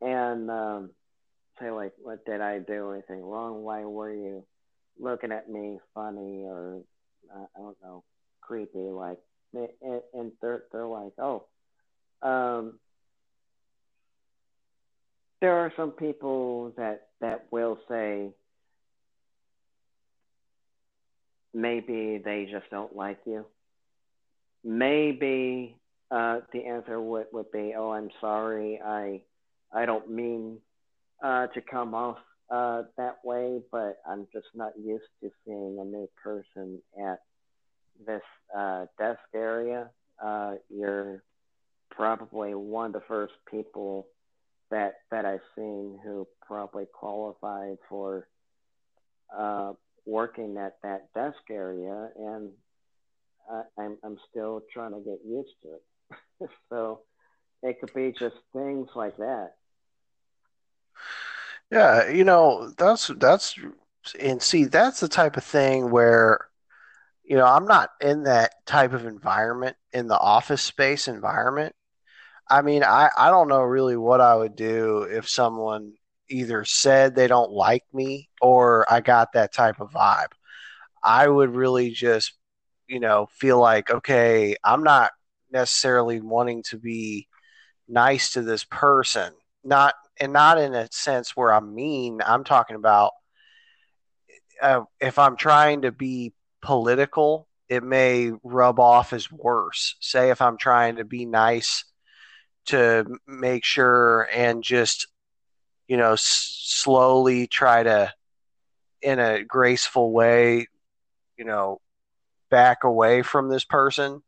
and 0.00 0.50
um, 0.50 0.90
say 1.60 1.70
like, 1.70 1.92
what 2.02 2.24
did 2.24 2.40
I 2.40 2.58
do 2.58 2.92
anything 2.92 3.22
wrong? 3.22 3.62
Why 3.62 3.84
were 3.84 4.12
you 4.12 4.44
looking 4.98 5.32
at 5.32 5.50
me 5.50 5.78
funny 5.94 6.44
or 6.44 6.82
uh, 7.34 7.46
I 7.56 7.58
don't 7.58 7.76
know, 7.82 8.04
creepy? 8.40 8.78
Like, 8.78 9.18
and, 9.54 10.02
and 10.14 10.32
they're 10.40 10.64
they're 10.72 10.86
like, 10.86 11.12
oh, 11.18 11.44
um, 12.22 12.78
there 15.40 15.56
are 15.56 15.72
some 15.76 15.92
people 15.92 16.72
that 16.76 17.08
that 17.20 17.46
will 17.50 17.78
say 17.88 18.30
maybe 21.54 22.20
they 22.22 22.48
just 22.50 22.70
don't 22.70 22.94
like 22.94 23.18
you. 23.26 23.46
Maybe 24.62 25.76
uh, 26.10 26.40
the 26.52 26.64
answer 26.64 27.00
would, 27.00 27.26
would 27.32 27.50
be, 27.50 27.74
"Oh, 27.76 27.90
I'm 27.90 28.10
sorry. 28.20 28.80
I 28.84 29.22
I 29.72 29.86
don't 29.86 30.10
mean 30.10 30.58
uh, 31.22 31.48
to 31.48 31.60
come 31.60 31.94
off 31.94 32.18
uh, 32.50 32.82
that 32.96 33.16
way, 33.24 33.60
but 33.72 33.98
I'm 34.08 34.26
just 34.32 34.46
not 34.54 34.72
used 34.78 35.04
to 35.22 35.30
seeing 35.44 35.78
a 35.80 35.84
new 35.84 36.08
person 36.22 36.80
at 36.98 37.20
this 38.06 38.22
uh, 38.56 38.86
desk 38.98 39.20
area. 39.34 39.90
Uh, 40.22 40.54
you're 40.68 41.22
probably 41.90 42.54
one 42.54 42.86
of 42.86 42.92
the 42.92 43.02
first 43.08 43.34
people 43.50 44.06
that 44.70 44.94
that 45.10 45.24
I've 45.24 45.40
seen 45.56 45.98
who 46.04 46.26
probably 46.46 46.86
qualified 46.92 47.78
for 47.88 48.28
uh, 49.36 49.72
working 50.04 50.56
at 50.56 50.76
that 50.82 51.12
desk 51.14 51.38
area, 51.50 52.10
and 52.16 52.50
I, 53.50 53.62
I'm 53.78 53.98
I'm 54.04 54.18
still 54.30 54.62
trying 54.72 54.92
to 54.92 55.00
get 55.00 55.18
used 55.26 55.54
to 55.62 55.74
it. 55.74 55.82
so 56.70 57.00
it 57.62 57.80
could 57.80 57.92
be 57.94 58.12
just 58.18 58.36
things 58.52 58.88
like 58.94 59.16
that. 59.18 59.52
Yeah, 61.70 62.08
you 62.10 62.24
know, 62.24 62.72
that's 62.78 63.08
that's 63.18 63.58
and 64.20 64.40
see, 64.42 64.64
that's 64.64 65.00
the 65.00 65.08
type 65.08 65.36
of 65.36 65.44
thing 65.44 65.90
where 65.90 66.48
you 67.24 67.36
know, 67.36 67.46
I'm 67.46 67.66
not 67.66 67.90
in 68.00 68.24
that 68.24 68.54
type 68.66 68.92
of 68.92 69.06
environment 69.06 69.76
in 69.92 70.08
the 70.08 70.18
office 70.18 70.62
space 70.62 71.08
environment. 71.08 71.74
I 72.50 72.62
mean, 72.62 72.84
I 72.84 73.10
I 73.16 73.30
don't 73.30 73.48
know 73.48 73.62
really 73.62 73.96
what 73.96 74.20
I 74.20 74.36
would 74.36 74.56
do 74.56 75.02
if 75.04 75.28
someone 75.28 75.94
either 76.28 76.64
said 76.64 77.14
they 77.14 77.28
don't 77.28 77.52
like 77.52 77.84
me 77.92 78.28
or 78.40 78.86
I 78.92 79.00
got 79.00 79.32
that 79.34 79.52
type 79.52 79.80
of 79.80 79.92
vibe. 79.92 80.32
I 81.02 81.28
would 81.28 81.50
really 81.54 81.90
just, 81.90 82.34
you 82.88 83.00
know, 83.00 83.28
feel 83.32 83.58
like, 83.60 83.90
okay, 83.90 84.56
I'm 84.64 84.82
not 84.84 85.12
necessarily 85.50 86.20
wanting 86.20 86.62
to 86.64 86.78
be 86.78 87.28
nice 87.88 88.32
to 88.32 88.42
this 88.42 88.64
person. 88.64 89.32
Not 89.64 89.94
and 90.18 90.32
not 90.32 90.58
in 90.58 90.74
a 90.74 90.88
sense 90.92 91.36
where 91.36 91.52
I'm 91.52 91.74
mean. 91.74 92.20
I'm 92.24 92.44
talking 92.44 92.76
about 92.76 93.12
uh, 94.62 94.82
if 95.00 95.18
I'm 95.18 95.36
trying 95.36 95.82
to 95.82 95.92
be 95.92 96.32
political, 96.62 97.48
it 97.68 97.82
may 97.82 98.32
rub 98.42 98.78
off 98.78 99.12
as 99.12 99.30
worse. 99.30 99.96
Say 100.00 100.30
if 100.30 100.40
I'm 100.40 100.56
trying 100.56 100.96
to 100.96 101.04
be 101.04 101.26
nice 101.26 101.84
to 102.66 103.06
make 103.26 103.64
sure 103.64 104.28
and 104.32 104.62
just 104.62 105.06
you 105.88 105.96
know, 105.96 106.12
s- 106.12 106.64
slowly 106.64 107.46
try 107.46 107.82
to, 107.82 108.12
in 109.02 109.18
a 109.18 109.44
graceful 109.44 110.12
way, 110.12 110.66
you 111.38 111.44
know, 111.44 111.80
back 112.50 112.84
away 112.84 113.22
from 113.22 113.48
this 113.48 113.64
person. 113.64 114.22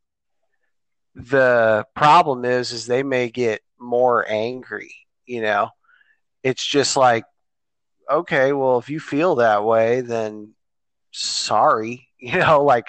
The 1.19 1.85
problem 1.97 2.45
is, 2.45 2.73
is 2.73 2.87
they 2.87 3.03
may 3.03 3.29
get 3.29 3.63
more 3.79 4.25
angry. 4.29 4.95
You 5.27 5.43
know, 5.43 5.71
it's 6.43 6.67
just 6.67 6.97
like, 6.97 7.25
okay, 8.11 8.53
well, 8.53 8.79
if 8.79 8.91
you 8.91 9.01
feel 9.01 9.37
that 9.37 9.65
way, 9.65 10.01
then 10.03 10.55
sorry. 11.13 12.05
You 12.21 12.39
know, 12.41 12.65
like 12.65 12.87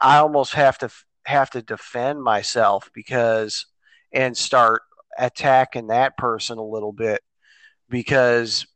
I 0.00 0.18
almost 0.18 0.54
have 0.54 0.78
to 0.78 0.90
have 1.24 1.50
to 1.50 1.62
defend 1.62 2.22
myself 2.22 2.90
because 2.94 3.66
and 4.12 4.36
start 4.36 4.82
attacking 5.18 5.88
that 5.88 6.16
person 6.16 6.58
a 6.58 6.64
little 6.64 6.92
bit 6.92 7.22
because 7.90 8.66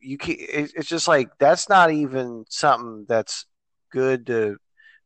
you 0.00 0.18
can 0.18 0.36
it's 0.38 0.88
just 0.88 1.08
like 1.08 1.30
that's 1.38 1.68
not 1.68 1.90
even 1.90 2.44
something 2.48 3.06
that's 3.08 3.46
good 3.92 4.26
to 4.26 4.56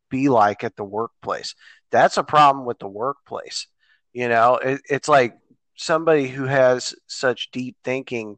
be 0.09 0.29
like 0.29 0.63
at 0.63 0.75
the 0.75 0.83
workplace 0.83 1.55
that's 1.91 2.17
a 2.17 2.23
problem 2.23 2.65
with 2.65 2.79
the 2.79 2.87
workplace. 2.87 3.67
You 4.13 4.29
know 4.29 4.55
it, 4.55 4.81
it's 4.89 5.07
like 5.07 5.37
somebody 5.75 6.27
who 6.27 6.45
has 6.45 6.95
such 7.07 7.51
deep 7.51 7.75
thinking 7.83 8.37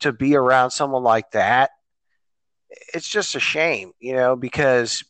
to 0.00 0.12
be 0.12 0.36
around 0.36 0.70
someone 0.70 1.02
like 1.02 1.32
that 1.32 1.70
it's 2.94 3.08
just 3.08 3.34
a 3.34 3.40
shame 3.40 3.92
you 3.98 4.14
know 4.14 4.36
because 4.36 5.04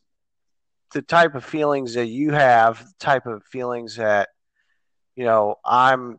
the 0.95 1.03
type 1.03 1.35
of 1.35 1.45
feelings 1.45 1.95
that 1.95 2.07
you 2.07 2.33
have 2.33 2.79
the 2.79 2.95
type 2.99 3.27
of 3.27 3.45
feelings 3.45 3.97
that 3.97 4.29
you 5.17 5.25
know 5.25 5.57
i'm 5.65 6.19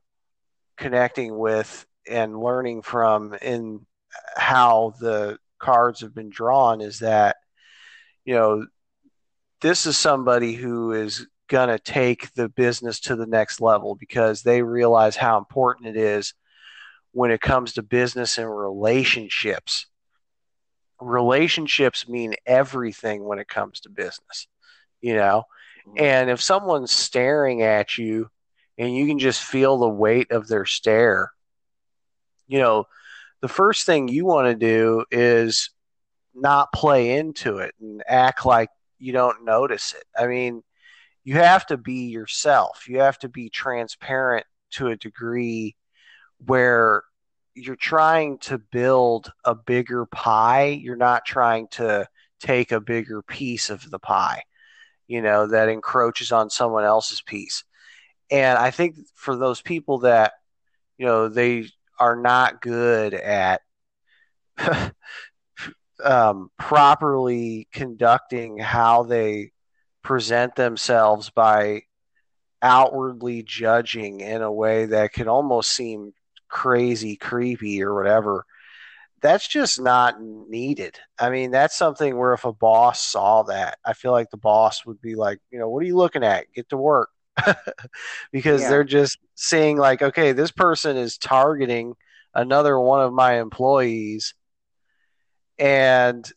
connecting 0.78 1.38
with 1.38 1.86
and 2.08 2.40
learning 2.40 2.82
from 2.82 3.34
in 3.42 3.86
how 4.36 4.94
the 5.00 5.38
cards 5.60 6.02
have 6.02 6.14
been 6.14 6.30
drawn 6.30 6.82
is 6.82 7.00
that 7.00 7.38
you 8.26 8.34
know 8.34 8.66
this 9.62 9.86
is 9.86 9.98
somebody 9.98 10.54
who 10.54 10.91
is 10.91 11.28
going 11.48 11.69
to 11.69 11.80
take 11.80 12.34
the 12.34 12.50
business 12.50 13.00
to 13.00 13.15
the 13.15 13.26
next 13.26 13.60
level 13.60 13.95
because 13.95 14.43
they 14.43 14.62
realize 14.62 15.15
how 15.15 15.38
important 15.38 15.88
it 15.88 15.98
is 15.98 16.34
when 17.12 17.32
it 17.32 17.41
comes 17.41 17.74
to 17.74 17.82
business 17.82 18.38
and 18.38 18.56
relationships 18.56 19.88
relationships 21.02 22.10
mean 22.10 22.36
everything 22.45 23.24
when 23.24 23.39
it 23.39 23.48
comes 23.48 23.80
to 23.80 23.89
business 23.89 24.48
you 25.02 25.13
know 25.15 25.43
mm-hmm. 25.88 26.04
and 26.04 26.30
if 26.30 26.41
someone's 26.41 26.91
staring 26.91 27.63
at 27.63 27.98
you 27.98 28.30
and 28.78 28.93
you 28.93 29.08
can 29.08 29.17
just 29.17 29.41
feel 29.41 29.78
the 29.78 29.89
weight 29.89 30.32
of 30.32 30.48
their 30.48 30.65
stare 30.65 31.32
you 32.50 32.58
know, 32.58 32.88
the 33.41 33.48
first 33.48 33.86
thing 33.86 34.10
you 34.10 34.26
want 34.26 34.48
to 34.48 34.56
do 34.56 35.06
is 35.12 35.69
not 36.36 36.74
play 36.74 37.15
into 37.17 37.58
it 37.58 37.74
and 37.80 38.04
act 38.06 38.45
like 38.45 38.69
you 39.00 39.14
don't 39.14 39.44
notice 39.44 39.94
it. 39.94 40.04
I 40.18 40.28
mean, 40.28 40.64
you 41.24 41.36
have 41.36 41.66
to 41.68 41.78
be 41.78 42.08
yourself. 42.08 42.88
You 42.88 43.00
have 43.00 43.20
to 43.20 43.30
be 43.30 43.50
transparent 43.50 44.46
to 44.72 44.88
a 44.88 44.96
degree 44.96 45.76
where 46.46 47.04
you're 47.56 47.76
trying 47.76 48.38
to 48.40 48.58
build 48.58 49.32
a 49.44 49.56
bigger 49.56 50.06
pie. 50.06 50.80
You're 50.82 50.96
not 50.96 51.26
trying 51.26 51.68
to 51.72 52.08
take 52.40 52.72
a 52.72 52.80
bigger 52.80 53.22
piece 53.22 53.70
of 53.70 53.90
the 53.90 54.00
pie, 54.00 54.44
you 55.08 55.22
know, 55.22 55.48
that 55.48 55.70
encroaches 55.70 56.32
on 56.32 56.50
someone 56.50 56.84
else's 56.86 57.22
piece. 57.22 57.64
And 58.32 58.58
I 58.58 58.72
think 58.72 58.96
for 59.16 59.36
those 59.36 59.62
people 59.62 60.00
that, 60.00 60.34
you 60.98 61.06
know, 61.06 61.28
they 61.28 61.68
are 62.00 62.16
not 62.16 62.62
good 62.62 63.14
at 63.14 63.62
um, 66.04 66.50
properly 66.58 67.68
conducting 67.72 68.58
how 68.58 69.04
they 69.04 69.52
present 70.04 70.56
themselves 70.56 71.30
by 71.30 71.84
outwardly 72.62 73.44
judging 73.44 74.22
in 74.22 74.42
a 74.42 74.52
way 74.52 74.86
that 74.86 75.14
could 75.14 75.28
almost 75.28 75.72
seem 75.72 76.14
crazy, 76.48 77.16
creepy, 77.16 77.84
or 77.84 77.94
whatever. 77.94 78.46
That's 79.22 79.48
just 79.48 79.82
not 79.82 80.22
needed. 80.22 80.98
I 81.20 81.30
mean, 81.30 81.52
that's 81.52 81.78
something 81.78 82.18
where 82.18 82.34
if 82.34 82.46
a 82.46 82.54
boss 82.54 83.06
saw 83.06 83.44
that, 83.44 83.78
I 83.86 83.94
feel 83.94 84.12
like 84.12 84.30
the 84.30 84.38
boss 84.38 84.86
would 84.86 85.02
be 85.02 85.16
like, 85.16 85.40
you 85.52 85.60
know, 85.60 85.70
what 85.70 85.84
are 85.84 85.88
you 85.88 85.98
looking 85.98 86.24
at? 86.24 86.52
Get 86.54 86.70
to 86.70 86.78
work. 86.78 87.10
because 88.32 88.62
yeah. 88.62 88.70
they're 88.70 88.84
just 88.84 89.18
seeing 89.36 89.78
like, 89.78 90.02
okay, 90.02 90.32
this 90.32 90.52
person 90.52 90.98
is 90.98 91.18
targeting 91.18 91.96
another 92.34 92.80
one 92.80 93.02
of 93.02 93.14
my 93.14 93.40
employees, 93.40 94.34
and 95.60 96.32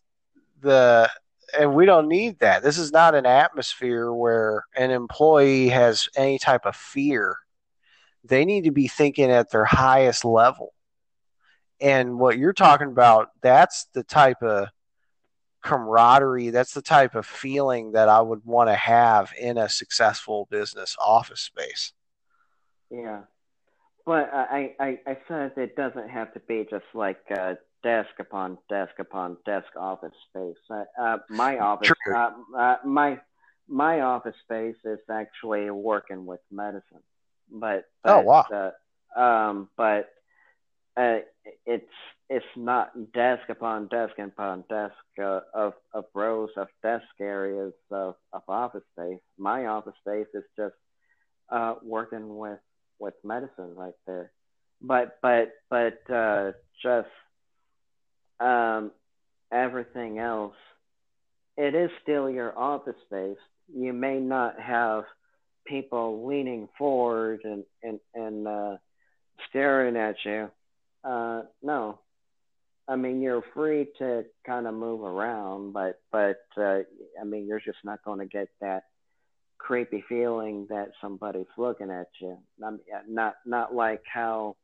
the 0.61 1.08
and 1.58 1.74
we 1.74 1.87
don't 1.87 2.08
need 2.08 2.38
that. 2.40 2.62
This 2.62 2.78
is 2.78 2.92
not 2.92 3.14
an 3.14 3.26
atmosphere 3.26 4.12
where 4.12 4.64
an 4.76 4.90
employee 4.90 5.68
has 5.68 6.08
any 6.16 6.38
type 6.38 6.64
of 6.64 6.74
fear. 6.74 7.37
They 8.24 8.44
need 8.44 8.64
to 8.64 8.70
be 8.70 8.88
thinking 8.88 9.30
at 9.30 9.50
their 9.50 9.64
highest 9.64 10.24
level. 10.24 10.72
And 11.80 12.18
what 12.18 12.38
you're 12.38 12.52
talking 12.52 12.87
about, 12.87 13.30
that's 13.42 13.87
the 13.92 14.04
type 14.04 14.42
of 14.42 14.68
camaraderie. 15.62 16.50
That's 16.50 16.74
the 16.74 16.82
type 16.82 17.14
of 17.14 17.26
feeling 17.26 17.92
that 17.92 18.08
I 18.08 18.20
would 18.20 18.44
want 18.44 18.70
to 18.70 18.74
have 18.74 19.32
in 19.38 19.58
a 19.58 19.68
successful 19.68 20.46
business 20.50 20.96
office 20.98 21.40
space. 21.40 21.92
Yeah. 22.90 23.22
But 24.06 24.32
I, 24.32 24.74
I, 24.80 24.98
I 25.06 25.18
said 25.28 25.52
it 25.56 25.76
doesn't 25.76 26.08
have 26.08 26.32
to 26.35 26.40
be 26.40 26.66
just 26.70 26.85
like 26.94 27.20
uh, 27.30 27.54
desk 27.83 28.11
upon 28.18 28.59
desk 28.68 28.92
upon 28.99 29.37
desk 29.45 29.68
office 29.77 30.12
space. 30.31 30.57
Uh, 30.71 30.85
uh, 31.01 31.18
my 31.29 31.59
office, 31.59 31.90
uh, 32.14 32.31
uh, 32.57 32.77
my 32.85 33.18
my 33.68 34.01
office 34.01 34.35
space 34.45 34.77
is 34.85 34.99
actually 35.11 35.71
working 35.71 36.27
with 36.27 36.40
medicine, 36.51 37.03
but, 37.51 37.85
oh, 38.05 38.45
but 38.51 38.53
oh 38.53 38.73
wow, 39.16 39.49
um, 39.49 39.68
but 39.77 40.11
uh, 40.97 41.18
it's 41.66 41.85
it's 42.29 42.45
not 42.57 43.12
desk 43.12 43.49
upon 43.49 43.88
desk 43.88 44.18
upon 44.18 44.64
desk 44.68 44.95
uh, 45.21 45.40
of 45.55 45.75
of 45.92 46.05
rows 46.14 46.51
of 46.57 46.68
desk 46.83 47.05
areas 47.21 47.73
of, 47.90 48.14
of 48.33 48.42
office 48.49 48.85
space. 48.97 49.21
My 49.38 49.66
office 49.66 49.95
space 50.01 50.29
is 50.35 50.45
just 50.57 50.75
uh, 51.51 51.75
working 51.83 52.37
with 52.37 52.59
with 52.99 53.14
medicine 53.25 53.75
right 53.75 53.95
there. 54.07 54.33
But 54.81 55.18
but 55.23 55.53
but 55.71 56.11
uh, 56.11 56.53
just 56.83 57.09
um, 58.42 58.90
everything 59.52 60.18
else, 60.18 60.57
it 61.57 61.74
is 61.74 61.90
still 62.02 62.28
your 62.28 62.59
office 62.59 62.96
space. 63.07 63.38
You 63.72 63.92
may 63.92 64.18
not 64.18 64.59
have 64.61 65.05
people 65.66 66.26
leaning 66.26 66.68
forward 66.76 67.40
and 67.44 67.64
and 67.83 68.00
and 68.14 68.48
uh, 68.48 68.76
staring 69.48 69.96
at 69.96 70.16
you. 70.24 70.50
Uh, 71.05 71.42
no, 71.62 71.98
I 72.88 72.96
mean 72.96 73.20
you're 73.20 73.44
free 73.55 73.88
to 73.98 74.24
kind 74.46 74.66
of 74.66 74.74
move 74.74 75.02
around, 75.02 75.72
but 75.72 76.00
but 76.11 76.42
uh, 76.57 76.81
I 77.20 77.24
mean 77.24 77.46
you're 77.46 77.61
just 77.61 77.78
not 77.85 78.05
going 78.05 78.20
to 78.20 78.26
get 78.26 78.48
that 78.61 78.85
creepy 79.59 80.02
feeling 80.09 80.66
that 80.70 80.90
somebody's 81.00 81.46
looking 81.57 81.90
at 81.90 82.09
you. 82.20 82.38
Not 82.59 82.74
not 83.09 83.35
not 83.46 83.74
like 83.74 84.02
how 84.12 84.57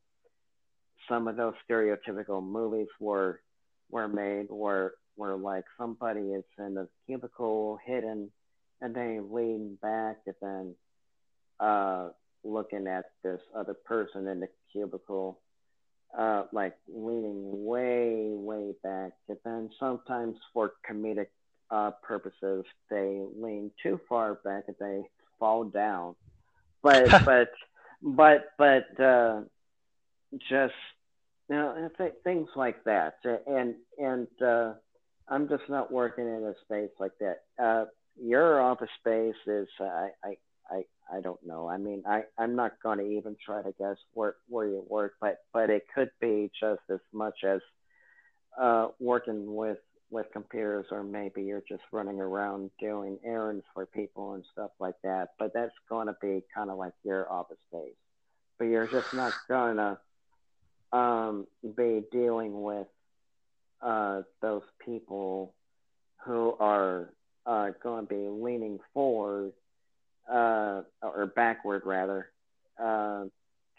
some 1.09 1.29
of 1.29 1.37
those 1.37 1.55
stereotypical 1.69 2.43
movies 2.43 2.89
were 3.01 3.41
were 3.91 4.09
made, 4.09 4.47
where 4.49 4.93
where 5.17 5.37
like 5.37 5.65
somebody 5.77 6.21
is 6.21 6.45
in 6.59 6.77
a 6.77 6.87
cubicle 7.07 7.79
hidden, 7.85 8.31
and 8.81 8.95
they 8.95 9.21
lean 9.21 9.77
back 9.83 10.19
and 10.27 10.37
then 10.41 10.75
uh, 11.61 12.09
looking 12.45 12.87
at 12.87 13.07
this 13.23 13.41
other 13.57 13.75
person 13.75 14.29
in 14.29 14.41
the 14.41 14.49
cubicle, 14.73 15.41
uh, 16.17 16.45
like 16.53 16.77
leaning 16.89 17.65
way 17.65 18.31
way 18.33 18.73
back, 18.83 19.13
and 19.29 19.39
then 19.45 19.71
sometimes 19.79 20.37
for 20.53 20.73
comedic 20.89 21.29
uh, 21.71 21.91
purposes, 22.03 22.65
they 22.91 23.21
lean 23.37 23.71
too 23.83 24.01
far 24.09 24.35
back 24.45 24.65
and 24.69 24.77
they 24.81 25.03
fall 25.39 25.65
down. 25.65 26.15
But 26.83 27.11
but 27.25 27.51
but 28.03 28.45
but 28.57 29.01
uh, 29.03 29.41
just 30.49 30.75
you 31.49 31.57
know 31.57 31.91
th- 31.97 32.13
things 32.25 32.49
like 32.57 32.83
that, 32.85 33.15
and 33.47 33.75
and 33.99 34.29
uh, 34.43 34.75
I'm 35.29 35.49
just 35.49 35.69
not 35.69 35.93
working 35.93 36.27
in 36.27 36.45
a 36.45 36.55
space 36.65 36.91
like 36.99 37.13
that. 37.21 37.43
Uh, 37.63 37.85
your 38.21 38.61
office 38.61 38.91
space 39.01 39.35
is 39.47 39.69
I 39.81 40.09
I 40.25 40.37
I 40.71 40.83
I 41.13 41.21
don't 41.21 41.45
know. 41.47 41.69
I 41.69 41.79
mean, 41.79 42.03
I 42.07 42.23
I'm 42.39 42.55
not 42.57 42.73
going 42.83 42.99
to 42.99 43.05
even 43.05 43.37
try 43.45 43.63
to 43.63 43.73
guess 43.79 43.97
where 44.15 44.37
where 44.49 44.67
you 44.67 44.85
work, 44.89 45.15
but 45.21 45.39
but 45.53 45.71
it 45.71 45.85
could 45.95 46.11
be 46.21 46.51
just 46.61 46.83
as 46.91 47.01
much 47.13 47.45
as 47.45 47.61
uh, 48.61 48.89
working 49.01 49.55
with 49.55 49.79
with 50.11 50.27
computers, 50.33 50.87
or 50.91 51.03
maybe 51.03 51.43
you're 51.43 51.65
just 51.69 51.83
running 51.93 52.19
around 52.21 52.71
doing 52.81 53.19
errands 53.25 53.65
for 53.75 53.85
people 53.87 54.35
and 54.35 54.45
stuff 54.53 54.71
like 54.81 54.95
that. 55.03 55.29
But 55.39 55.53
that's 55.55 55.75
going 55.89 56.07
to 56.07 56.17
be 56.21 56.43
kind 56.55 56.71
of 56.71 56.79
like 56.79 56.95
your 57.05 57.31
office 57.31 57.59
space. 57.71 57.95
But 58.59 58.67
you're 58.67 58.89
just 58.89 59.13
not 59.15 59.35
going 59.49 59.77
to 59.77 59.99
um, 60.93 61.47
be 61.77 62.03
dealing 62.11 62.63
with 62.63 62.87
uh, 63.83 64.23
those 64.41 64.63
people 64.85 65.55
who 66.25 66.55
are 66.59 67.11
uh, 67.47 67.71
going 67.83 68.07
to 68.07 68.15
be 68.15 68.29
leaning 68.29 68.79
forward 68.93 69.53
uh, 70.31 70.83
or 71.03 71.33
backward 71.35 71.83
rather, 71.85 72.29
uh, 72.83 73.25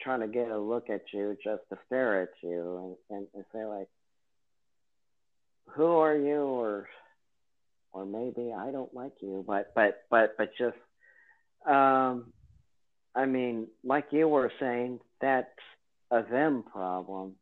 trying 0.01 0.21
to 0.21 0.27
get 0.27 0.49
a 0.49 0.57
look 0.57 0.89
at 0.89 1.01
you 1.13 1.37
just 1.43 1.61
to 1.69 1.77
stare 1.87 2.23
at 2.23 2.29
you 2.41 2.95
and, 3.09 3.17
and, 3.17 3.27
and 3.35 3.45
say 3.53 3.65
like, 3.65 3.87
who 5.75 5.85
are 5.85 6.17
you? 6.17 6.41
or 6.41 6.87
or 7.91 8.05
maybe 8.05 8.53
I 8.53 8.71
don't 8.71 8.93
like 8.93 9.13
you, 9.19 9.43
but 9.47 9.71
but 9.75 10.03
but 10.09 10.35
but 10.37 10.51
just 10.57 10.77
um 11.67 12.31
I 13.15 13.25
mean, 13.25 13.67
like 13.83 14.05
you 14.11 14.27
were 14.27 14.51
saying, 14.59 14.99
that's 15.19 15.47
a 16.11 16.23
them 16.23 16.63
problem, 16.63 17.35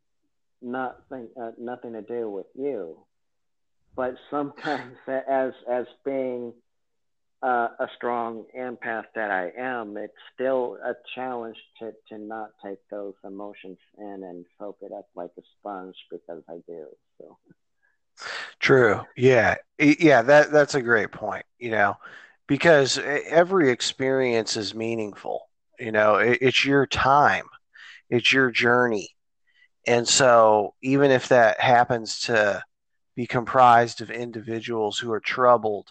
nothing 0.62 1.28
uh, 1.40 1.52
nothing 1.58 1.92
to 1.92 2.02
do 2.02 2.28
with 2.30 2.46
you. 2.54 2.98
But 3.96 4.14
sometimes, 4.30 4.96
as 5.08 5.52
as 5.70 5.86
being 6.04 6.52
uh, 7.42 7.68
a 7.78 7.88
strong 7.96 8.44
empath 8.58 9.04
that 9.14 9.30
I 9.30 9.52
am, 9.56 9.96
it's 9.96 10.12
still 10.34 10.76
a 10.84 10.94
challenge 11.14 11.56
to 11.80 11.92
to 12.08 12.18
not 12.18 12.50
take 12.64 12.78
those 12.90 13.14
emotions 13.24 13.78
in 13.98 14.24
and 14.24 14.44
soak 14.58 14.78
it 14.82 14.92
up 14.92 15.08
like 15.14 15.30
a 15.38 15.42
sponge 15.58 15.96
because 16.10 16.42
I 16.48 16.58
do. 16.66 16.86
So. 17.18 17.38
True. 18.58 19.02
Yeah. 19.16 19.56
Yeah, 19.78 20.22
that 20.22 20.50
that's 20.50 20.74
a 20.74 20.82
great 20.82 21.12
point, 21.12 21.46
you 21.58 21.70
know, 21.70 21.96
because 22.48 22.98
every 22.98 23.70
experience 23.70 24.56
is 24.56 24.74
meaningful. 24.74 25.48
You 25.78 25.92
know, 25.92 26.16
it, 26.16 26.38
it's 26.40 26.64
your 26.64 26.86
time. 26.86 27.44
It's 28.10 28.32
your 28.32 28.50
journey. 28.50 29.10
And 29.86 30.06
so 30.06 30.74
even 30.82 31.10
if 31.10 31.28
that 31.28 31.60
happens 31.60 32.20
to 32.22 32.62
be 33.16 33.26
comprised 33.26 34.00
of 34.00 34.10
individuals 34.10 34.98
who 34.98 35.12
are 35.12 35.20
troubled, 35.20 35.88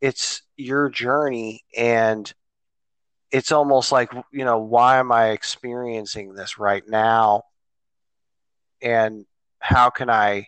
it's 0.00 0.42
your 0.56 0.88
journey 0.88 1.64
and 1.76 2.32
it's 3.30 3.52
almost 3.52 3.92
like, 3.92 4.12
you 4.32 4.44
know, 4.44 4.58
why 4.58 4.98
am 4.98 5.12
I 5.12 5.30
experiencing 5.30 6.34
this 6.34 6.58
right 6.58 6.82
now? 6.88 7.42
And 8.80 9.26
how 9.58 9.90
can 9.90 10.08
I 10.08 10.46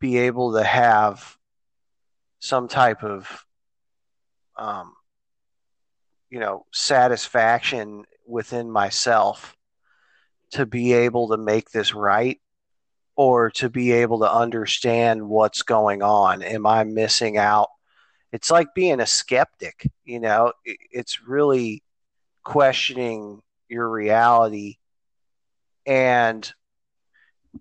be 0.00 0.18
able 0.18 0.54
to 0.54 0.64
have 0.64 1.36
some 2.38 2.68
type 2.68 3.02
of 3.02 3.44
um, 4.56 4.94
you 6.30 6.40
know 6.40 6.66
satisfaction 6.72 8.04
within 8.26 8.70
myself 8.70 9.55
to 10.52 10.66
be 10.66 10.92
able 10.92 11.28
to 11.28 11.36
make 11.36 11.70
this 11.70 11.94
right 11.94 12.40
or 13.16 13.50
to 13.50 13.70
be 13.70 13.92
able 13.92 14.20
to 14.20 14.32
understand 14.32 15.28
what's 15.28 15.62
going 15.62 16.02
on? 16.02 16.42
Am 16.42 16.66
i 16.66 16.84
missing 16.84 17.38
out? 17.38 17.68
It's 18.32 18.50
like 18.50 18.68
being 18.74 19.00
a 19.00 19.06
skeptic 19.06 19.88
you 20.06 20.20
know? 20.20 20.52
It's 20.64 21.20
really 21.26 21.82
questioning 22.42 23.42
your 23.68 23.90
reality. 23.90 24.76
And 25.84 26.50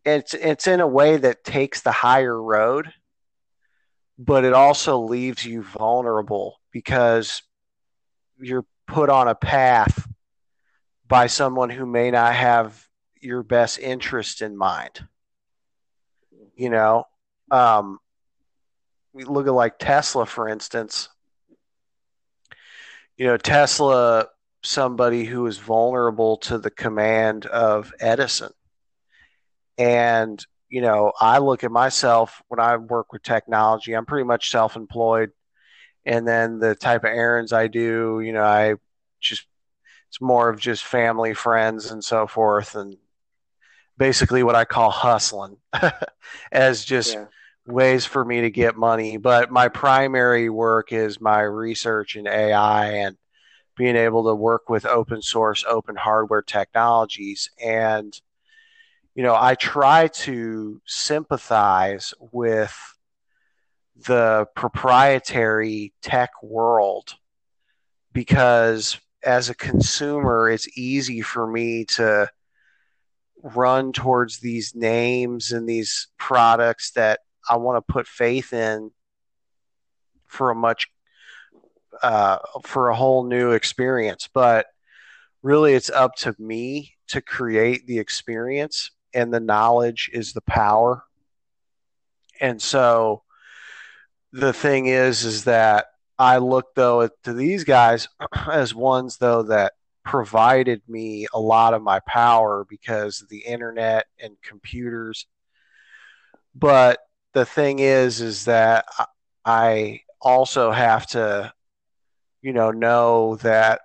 it's 0.06 0.34
it's 0.34 0.68
in 0.68 0.80
a 0.80 0.88
way 0.88 1.18
that 1.18 1.44
takes 1.44 1.82
the 1.82 1.92
higher 1.92 2.42
road, 2.42 2.92
but 4.18 4.46
it 4.46 4.54
also 4.54 5.00
leaves 5.00 5.46
you 5.46 5.64
vulnerable 5.64 6.60
because 6.72 7.42
you're 8.40 8.66
put 8.88 9.10
on 9.10 9.28
a 9.28 9.36
path 9.36 10.08
by 11.08 11.28
someone 11.28 11.70
who 11.70 11.86
may 11.86 12.12
not 12.12 12.34
have 12.34 12.88
your 13.22 13.44
best 13.44 13.80
interest 13.80 14.42
in 14.42 14.58
mind. 14.58 15.08
You 16.56 16.70
know, 16.70 17.06
um, 17.52 18.00
we 19.14 19.24
look 19.24 19.48
at 19.48 19.54
like 19.54 19.78
Tesla, 19.80 20.26
for 20.26 20.48
instance. 20.48 21.10
You 23.18 23.28
know, 23.28 23.38
Tesla, 23.38 24.28
somebody 24.64 25.26
who 25.26 25.48
is 25.48 25.58
vulnerable 25.58 26.38
to 26.38 26.58
the 26.58 26.72
command 26.72 27.46
of 27.46 27.94
Edison 28.00 28.52
and, 29.78 30.44
you 30.70 30.82
know, 30.82 31.12
I 31.20 31.40
look 31.40 31.64
at 31.64 31.72
myself 31.72 32.42
when 32.48 32.60
I 32.60 32.78
work 32.78 33.12
with 33.12 33.24
technology, 33.24 33.94
I'm 33.94 34.06
pretty 34.06 34.26
much 34.26 34.50
self 34.50 34.76
employed. 34.76 35.32
And 36.06 36.28
then 36.28 36.60
the 36.60 36.76
type 36.76 37.04
of 37.04 37.10
errands 37.10 37.52
I 37.52 37.68
do, 37.68 38.22
you 38.24 38.32
know, 38.32 38.44
I 38.44 38.76
just, 39.20 39.46
it's 40.10 40.22
more 40.22 40.50
of 40.50 40.60
just 40.60 40.84
family, 40.84 41.34
friends, 41.34 41.92
and 41.92 42.04
so 42.04 42.28
forth. 42.28 42.76
And 42.76 42.98
basically 43.98 44.44
what 44.44 44.56
I 44.56 44.66
call 44.66 44.90
hustling 44.90 45.58
as 46.52 46.86
just 46.86 47.14
yeah. 47.14 47.26
ways 47.66 48.06
for 48.06 48.24
me 48.24 48.42
to 48.42 48.50
get 48.50 48.76
money. 48.76 49.18
But 49.18 49.52
my 49.52 49.68
primary 49.68 50.50
work 50.50 50.92
is 50.92 51.22
my 51.22 51.42
research 51.42 52.16
in 52.16 52.28
AI 52.28 52.92
and 52.92 53.18
being 53.76 53.96
able 53.96 54.26
to 54.26 54.36
work 54.36 54.70
with 54.70 54.86
open 54.86 55.22
source, 55.22 55.66
open 55.68 55.96
hardware 55.96 56.42
technologies. 56.42 57.50
And 57.64 58.20
you 59.16 59.24
know, 59.24 59.36
I 59.36 59.56
try 59.56 60.08
to 60.08 60.82
sympathize 60.86 62.14
with 62.20 62.78
the 64.08 64.46
proprietary 64.56 65.94
tech 66.02 66.32
world 66.44 67.16
because 68.12 69.00
as 69.26 69.50
a 69.50 69.56
consumer, 69.56 70.50
it's 70.50 70.78
easy 70.78 71.22
for 71.22 71.48
me 71.48 71.86
to 71.86 72.30
run 73.42 73.92
towards 73.92 74.40
these 74.40 74.74
names 74.76 75.52
and 75.52 75.68
these 75.68 76.08
products 76.18 76.92
that 76.92 77.20
I 77.50 77.58
want 77.58 77.78
to 77.78 77.94
put 77.94 78.08
faith 78.08 78.54
in 78.54 78.92
for 80.26 80.52
a 80.52 80.56
much 80.56 80.88
uh, 82.02 82.38
for 82.64 82.90
a 82.90 82.96
whole 82.96 83.26
new 83.26 83.52
experience. 83.52 84.30
But 84.34 84.68
really, 85.42 85.74
it's 85.74 85.90
up 85.90 86.16
to 86.18 86.36
me 86.38 86.94
to 87.08 87.22
create 87.22 87.88
the 87.88 88.00
experience, 88.00 88.92
and 89.14 89.34
the 89.34 89.40
knowledge 89.40 90.10
is 90.14 90.34
the 90.34 90.42
power. 90.42 91.04
And 92.40 92.62
so, 92.62 93.24
the 94.32 94.54
thing 94.54 94.88
is, 94.88 95.24
is 95.24 95.46
that 95.46 95.88
I 96.18 96.38
look 96.38 96.76
though 96.76 97.10
to 97.24 97.34
these 97.34 97.64
guys 97.64 98.08
as 98.52 98.74
ones 98.74 99.18
though 99.18 99.44
that 99.44 99.74
provided 100.04 100.82
me 100.88 101.28
a 101.34 101.40
lot 101.40 101.74
of 101.74 101.82
my 101.82 102.00
power 102.08 102.66
because 102.70 103.22
of 103.22 103.30
the 103.30 103.40
internet 103.40 104.06
and 104.20 104.36
computers. 104.42 105.26
But 106.54 107.00
the 107.34 107.46
thing 107.46 107.80
is, 107.80 108.22
is 108.22 108.46
that 108.46 108.86
I 109.44 110.02
also 110.22 110.72
have 110.72 111.08
to, 111.08 111.52
you 112.42 112.54
know, 112.54 112.72
know 112.72 113.36
that 113.38 113.82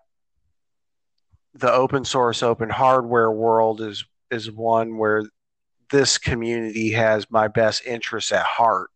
the 1.55 1.73
open 1.73 2.05
source, 2.05 2.43
open 2.43 2.71
hardware 2.71 3.31
world 3.31 3.81
is 3.81 4.05
is 4.31 4.51
one 4.51 4.97
where 4.97 5.25
this 5.91 6.19
community 6.19 6.93
has 6.93 7.29
my 7.31 7.49
best 7.49 7.85
interests 7.85 8.31
at 8.31 8.45
heart 8.45 8.91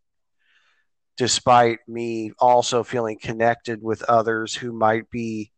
despite 1.17 1.79
me 1.89 2.33
also 2.39 2.83
feeling 2.83 3.19
connected 3.21 3.83
with 3.83 4.03
others 4.05 4.55
who 4.55 4.73
might 4.73 5.09
be 5.11 5.53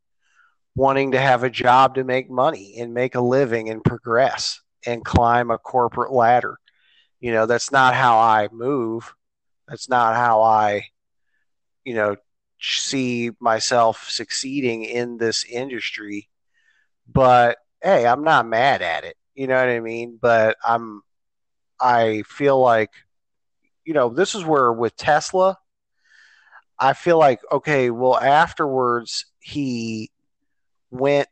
wanting 0.74 1.12
to 1.12 1.18
have 1.18 1.42
a 1.42 1.50
job 1.50 1.94
to 1.94 2.04
make 2.04 2.30
money 2.30 2.76
and 2.78 2.92
make 2.92 3.14
a 3.14 3.20
living 3.20 3.70
and 3.70 3.82
progress 3.82 4.60
and 4.86 5.04
climb 5.04 5.50
a 5.50 5.58
corporate 5.58 6.12
ladder. 6.12 6.58
You 7.20 7.32
know, 7.32 7.46
that's 7.46 7.72
not 7.72 7.94
how 7.94 8.18
I 8.18 8.48
move. 8.52 9.14
That's 9.66 9.88
not 9.88 10.14
how 10.14 10.42
I, 10.42 10.84
you 11.84 11.94
know, 11.94 12.16
see 12.60 13.30
myself 13.40 14.08
succeeding 14.10 14.84
in 14.84 15.16
this 15.16 15.44
industry. 15.44 16.28
But 17.10 17.58
hey, 17.82 18.06
I'm 18.06 18.22
not 18.22 18.46
mad 18.46 18.82
at 18.82 19.04
it. 19.04 19.16
You 19.34 19.46
know 19.46 19.56
what 19.58 19.68
I 19.68 19.80
mean? 19.80 20.18
But 20.20 20.56
I'm, 20.64 21.02
I 21.80 22.22
feel 22.26 22.60
like 22.60 22.90
you 23.86 23.94
know, 23.94 24.10
this 24.10 24.34
is 24.34 24.44
where 24.44 24.72
with 24.72 24.96
Tesla, 24.96 25.56
I 26.78 26.92
feel 26.92 27.18
like 27.18 27.40
okay, 27.50 27.88
well, 27.88 28.18
afterwards 28.18 29.26
he 29.38 30.10
went, 30.90 31.28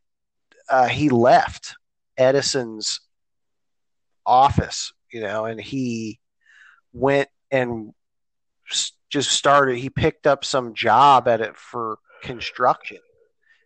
uh, 0.71 0.89
he 0.89 1.11
left 1.11 1.75
Edison's 2.17 3.01
office, 4.25 4.93
you 5.13 5.21
know, 5.21 5.45
and 5.45 5.61
he 5.61 6.21
went 6.93 7.29
and 7.51 7.93
just 9.11 9.31
started. 9.33 9.77
He 9.77 9.91
picked 9.91 10.27
up 10.27 10.45
some 10.45 10.75
job 10.75 11.29
at 11.29 11.41
it 11.41 11.57
for 11.57 11.99
construction. 12.23 12.99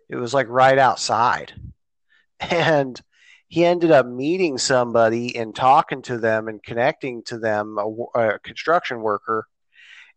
It 0.09 0.17
was 0.17 0.33
like 0.33 0.49
right 0.49 0.79
outside, 0.79 1.53
and 2.41 3.01
he 3.49 3.65
ended 3.65 3.91
up 3.91 4.07
meeting 4.07 4.59
somebody 4.59 5.35
and 5.35 5.55
talking 5.55 6.03
to 6.03 6.19
them 6.19 6.49
and 6.49 6.63
connecting 6.63 7.23
to 7.25 7.39
them, 7.39 7.79
a, 7.79 8.19
a, 8.19 8.39
construction 8.41 9.01
worker. 9.01 9.49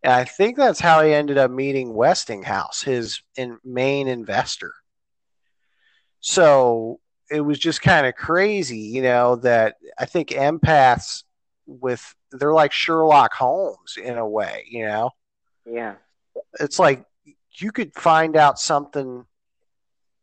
And 0.02 0.12
I 0.12 0.24
think 0.24 0.56
that's 0.56 0.80
how 0.80 1.02
he 1.02 1.14
ended 1.14 1.38
up 1.38 1.50
meeting 1.50 1.94
Westinghouse, 1.94 2.82
his 2.82 3.22
in, 3.36 3.58
main 3.64 4.06
investor. 4.06 4.74
So 6.20 7.00
it 7.30 7.40
was 7.40 7.58
just 7.58 7.80
kind 7.80 8.06
of 8.06 8.14
crazy, 8.14 8.78
you 8.78 9.00
know, 9.00 9.36
that 9.36 9.76
I 9.98 10.04
think 10.04 10.28
empaths 10.28 11.22
with 11.66 12.14
they're 12.32 12.52
like 12.52 12.72
Sherlock 12.72 13.32
Holmes 13.32 13.96
in 13.96 14.18
a 14.18 14.28
way, 14.28 14.66
you 14.68 14.86
know. 14.86 15.10
Yeah. 15.64 15.94
It's 16.60 16.78
like 16.78 17.04
you 17.54 17.72
could 17.72 17.94
find 17.94 18.36
out 18.36 18.58
something 18.58 19.24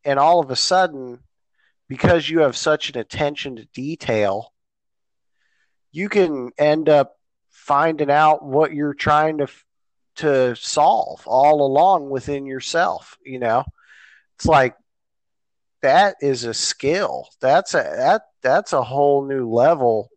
and 0.06 0.20
all 0.20 0.40
of 0.40 0.52
a 0.52 0.56
sudden 0.56 1.20
because 1.90 2.30
you 2.30 2.42
have 2.42 2.56
such 2.56 2.90
an 2.90 2.98
attention 2.98 3.58
to 3.58 3.66
detail, 3.74 4.54
you 5.92 6.08
can 6.08 6.52
end 6.58 6.88
up 6.88 7.16
finding 7.50 8.12
out 8.12 8.46
what 8.46 8.74
you're 8.74 8.94
trying 8.94 9.40
to 9.40 9.48
to 10.16 10.56
solve 10.56 11.24
all 11.26 11.66
along 11.66 12.10
within 12.10 12.46
yourself, 12.46 13.18
you 13.26 13.40
know. 13.40 13.64
It's 14.38 14.46
like 14.46 14.76
that 15.82 16.16
is 16.22 16.44
a 16.44 16.54
skill. 16.54 17.28
That's 17.42 17.74
a 17.74 17.84
that 17.84 18.22
that's 18.42 18.74
a 18.74 18.84
whole 18.84 19.26
new 19.26 19.50
level. 19.50 20.10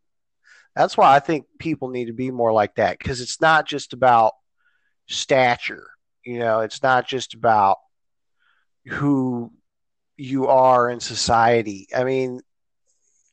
That's 0.77 0.97
why 0.97 1.15
I 1.15 1.21
think 1.21 1.47
people 1.59 1.89
need 1.89 2.07
to 2.07 2.13
be 2.13 2.31
more 2.31 2.53
like 2.53 2.77
that 2.77 2.99
because 2.99 3.21
it's 3.21 3.41
not 3.41 3.67
just 3.67 3.93
about 3.93 4.33
stature. 5.09 5.89
You 6.25 6.39
know, 6.39 6.61
it's 6.61 6.83
not 6.83 7.07
just 7.07 7.35
about 7.35 7.79
who 8.87 9.53
you 10.23 10.47
are 10.47 10.89
in 10.89 11.01
society. 11.01 11.89
I 11.95 12.05
mean, 12.05 12.41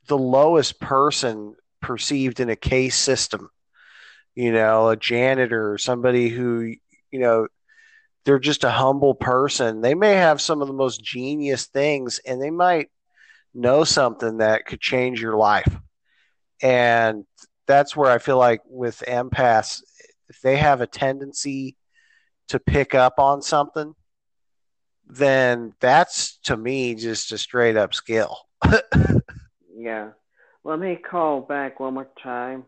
the 0.08 0.17
lowest 0.17 0.80
person 0.80 1.56
perceived 1.82 2.39
in 2.39 2.49
a 2.49 2.56
caste 2.56 2.99
system, 2.99 3.52
you 4.34 4.52
know, 4.52 4.89
a 4.89 4.97
janitor, 4.97 5.78
somebody 5.78 6.30
who, 6.30 6.73
you 7.12 7.19
know, 7.19 7.47
they're 8.25 8.39
just 8.39 8.63
a 8.63 8.71
humble 8.71 9.13
person. 9.13 9.82
They 9.82 9.93
may 9.93 10.13
have 10.13 10.41
some 10.41 10.62
of 10.63 10.67
the 10.67 10.73
most 10.73 11.04
genius 11.04 11.67
things 11.67 12.19
and 12.25 12.41
they 12.41 12.49
might 12.49 12.89
know 13.54 13.84
something 13.84 14.38
that 14.38 14.65
could 14.65 14.82
change 14.82 15.21
your 15.21 15.38
life. 15.38 15.78
And 16.62 17.25
that's 17.67 17.95
where 17.95 18.10
I 18.10 18.17
feel 18.17 18.38
like 18.38 18.62
with 18.65 19.04
empaths, 19.08 19.84
if 20.28 20.41
they 20.41 20.58
have 20.58 20.82
a 20.82 20.88
tendency 20.88 21.75
to 22.47 22.60
pick 22.60 22.95
up 22.95 23.19
on 23.19 23.43
something, 23.43 23.93
then 25.10 25.74
that's 25.80 26.38
to 26.43 26.56
me 26.56 26.95
just 26.95 27.32
a 27.32 27.38
straight 27.38 27.76
up 27.76 27.93
skill. 27.93 28.38
yeah. 29.76 30.10
Let 30.63 30.80
me 30.80 30.95
call 30.98 31.41
back 31.41 31.80
one 31.80 31.95
more 31.95 32.10
time 32.22 32.65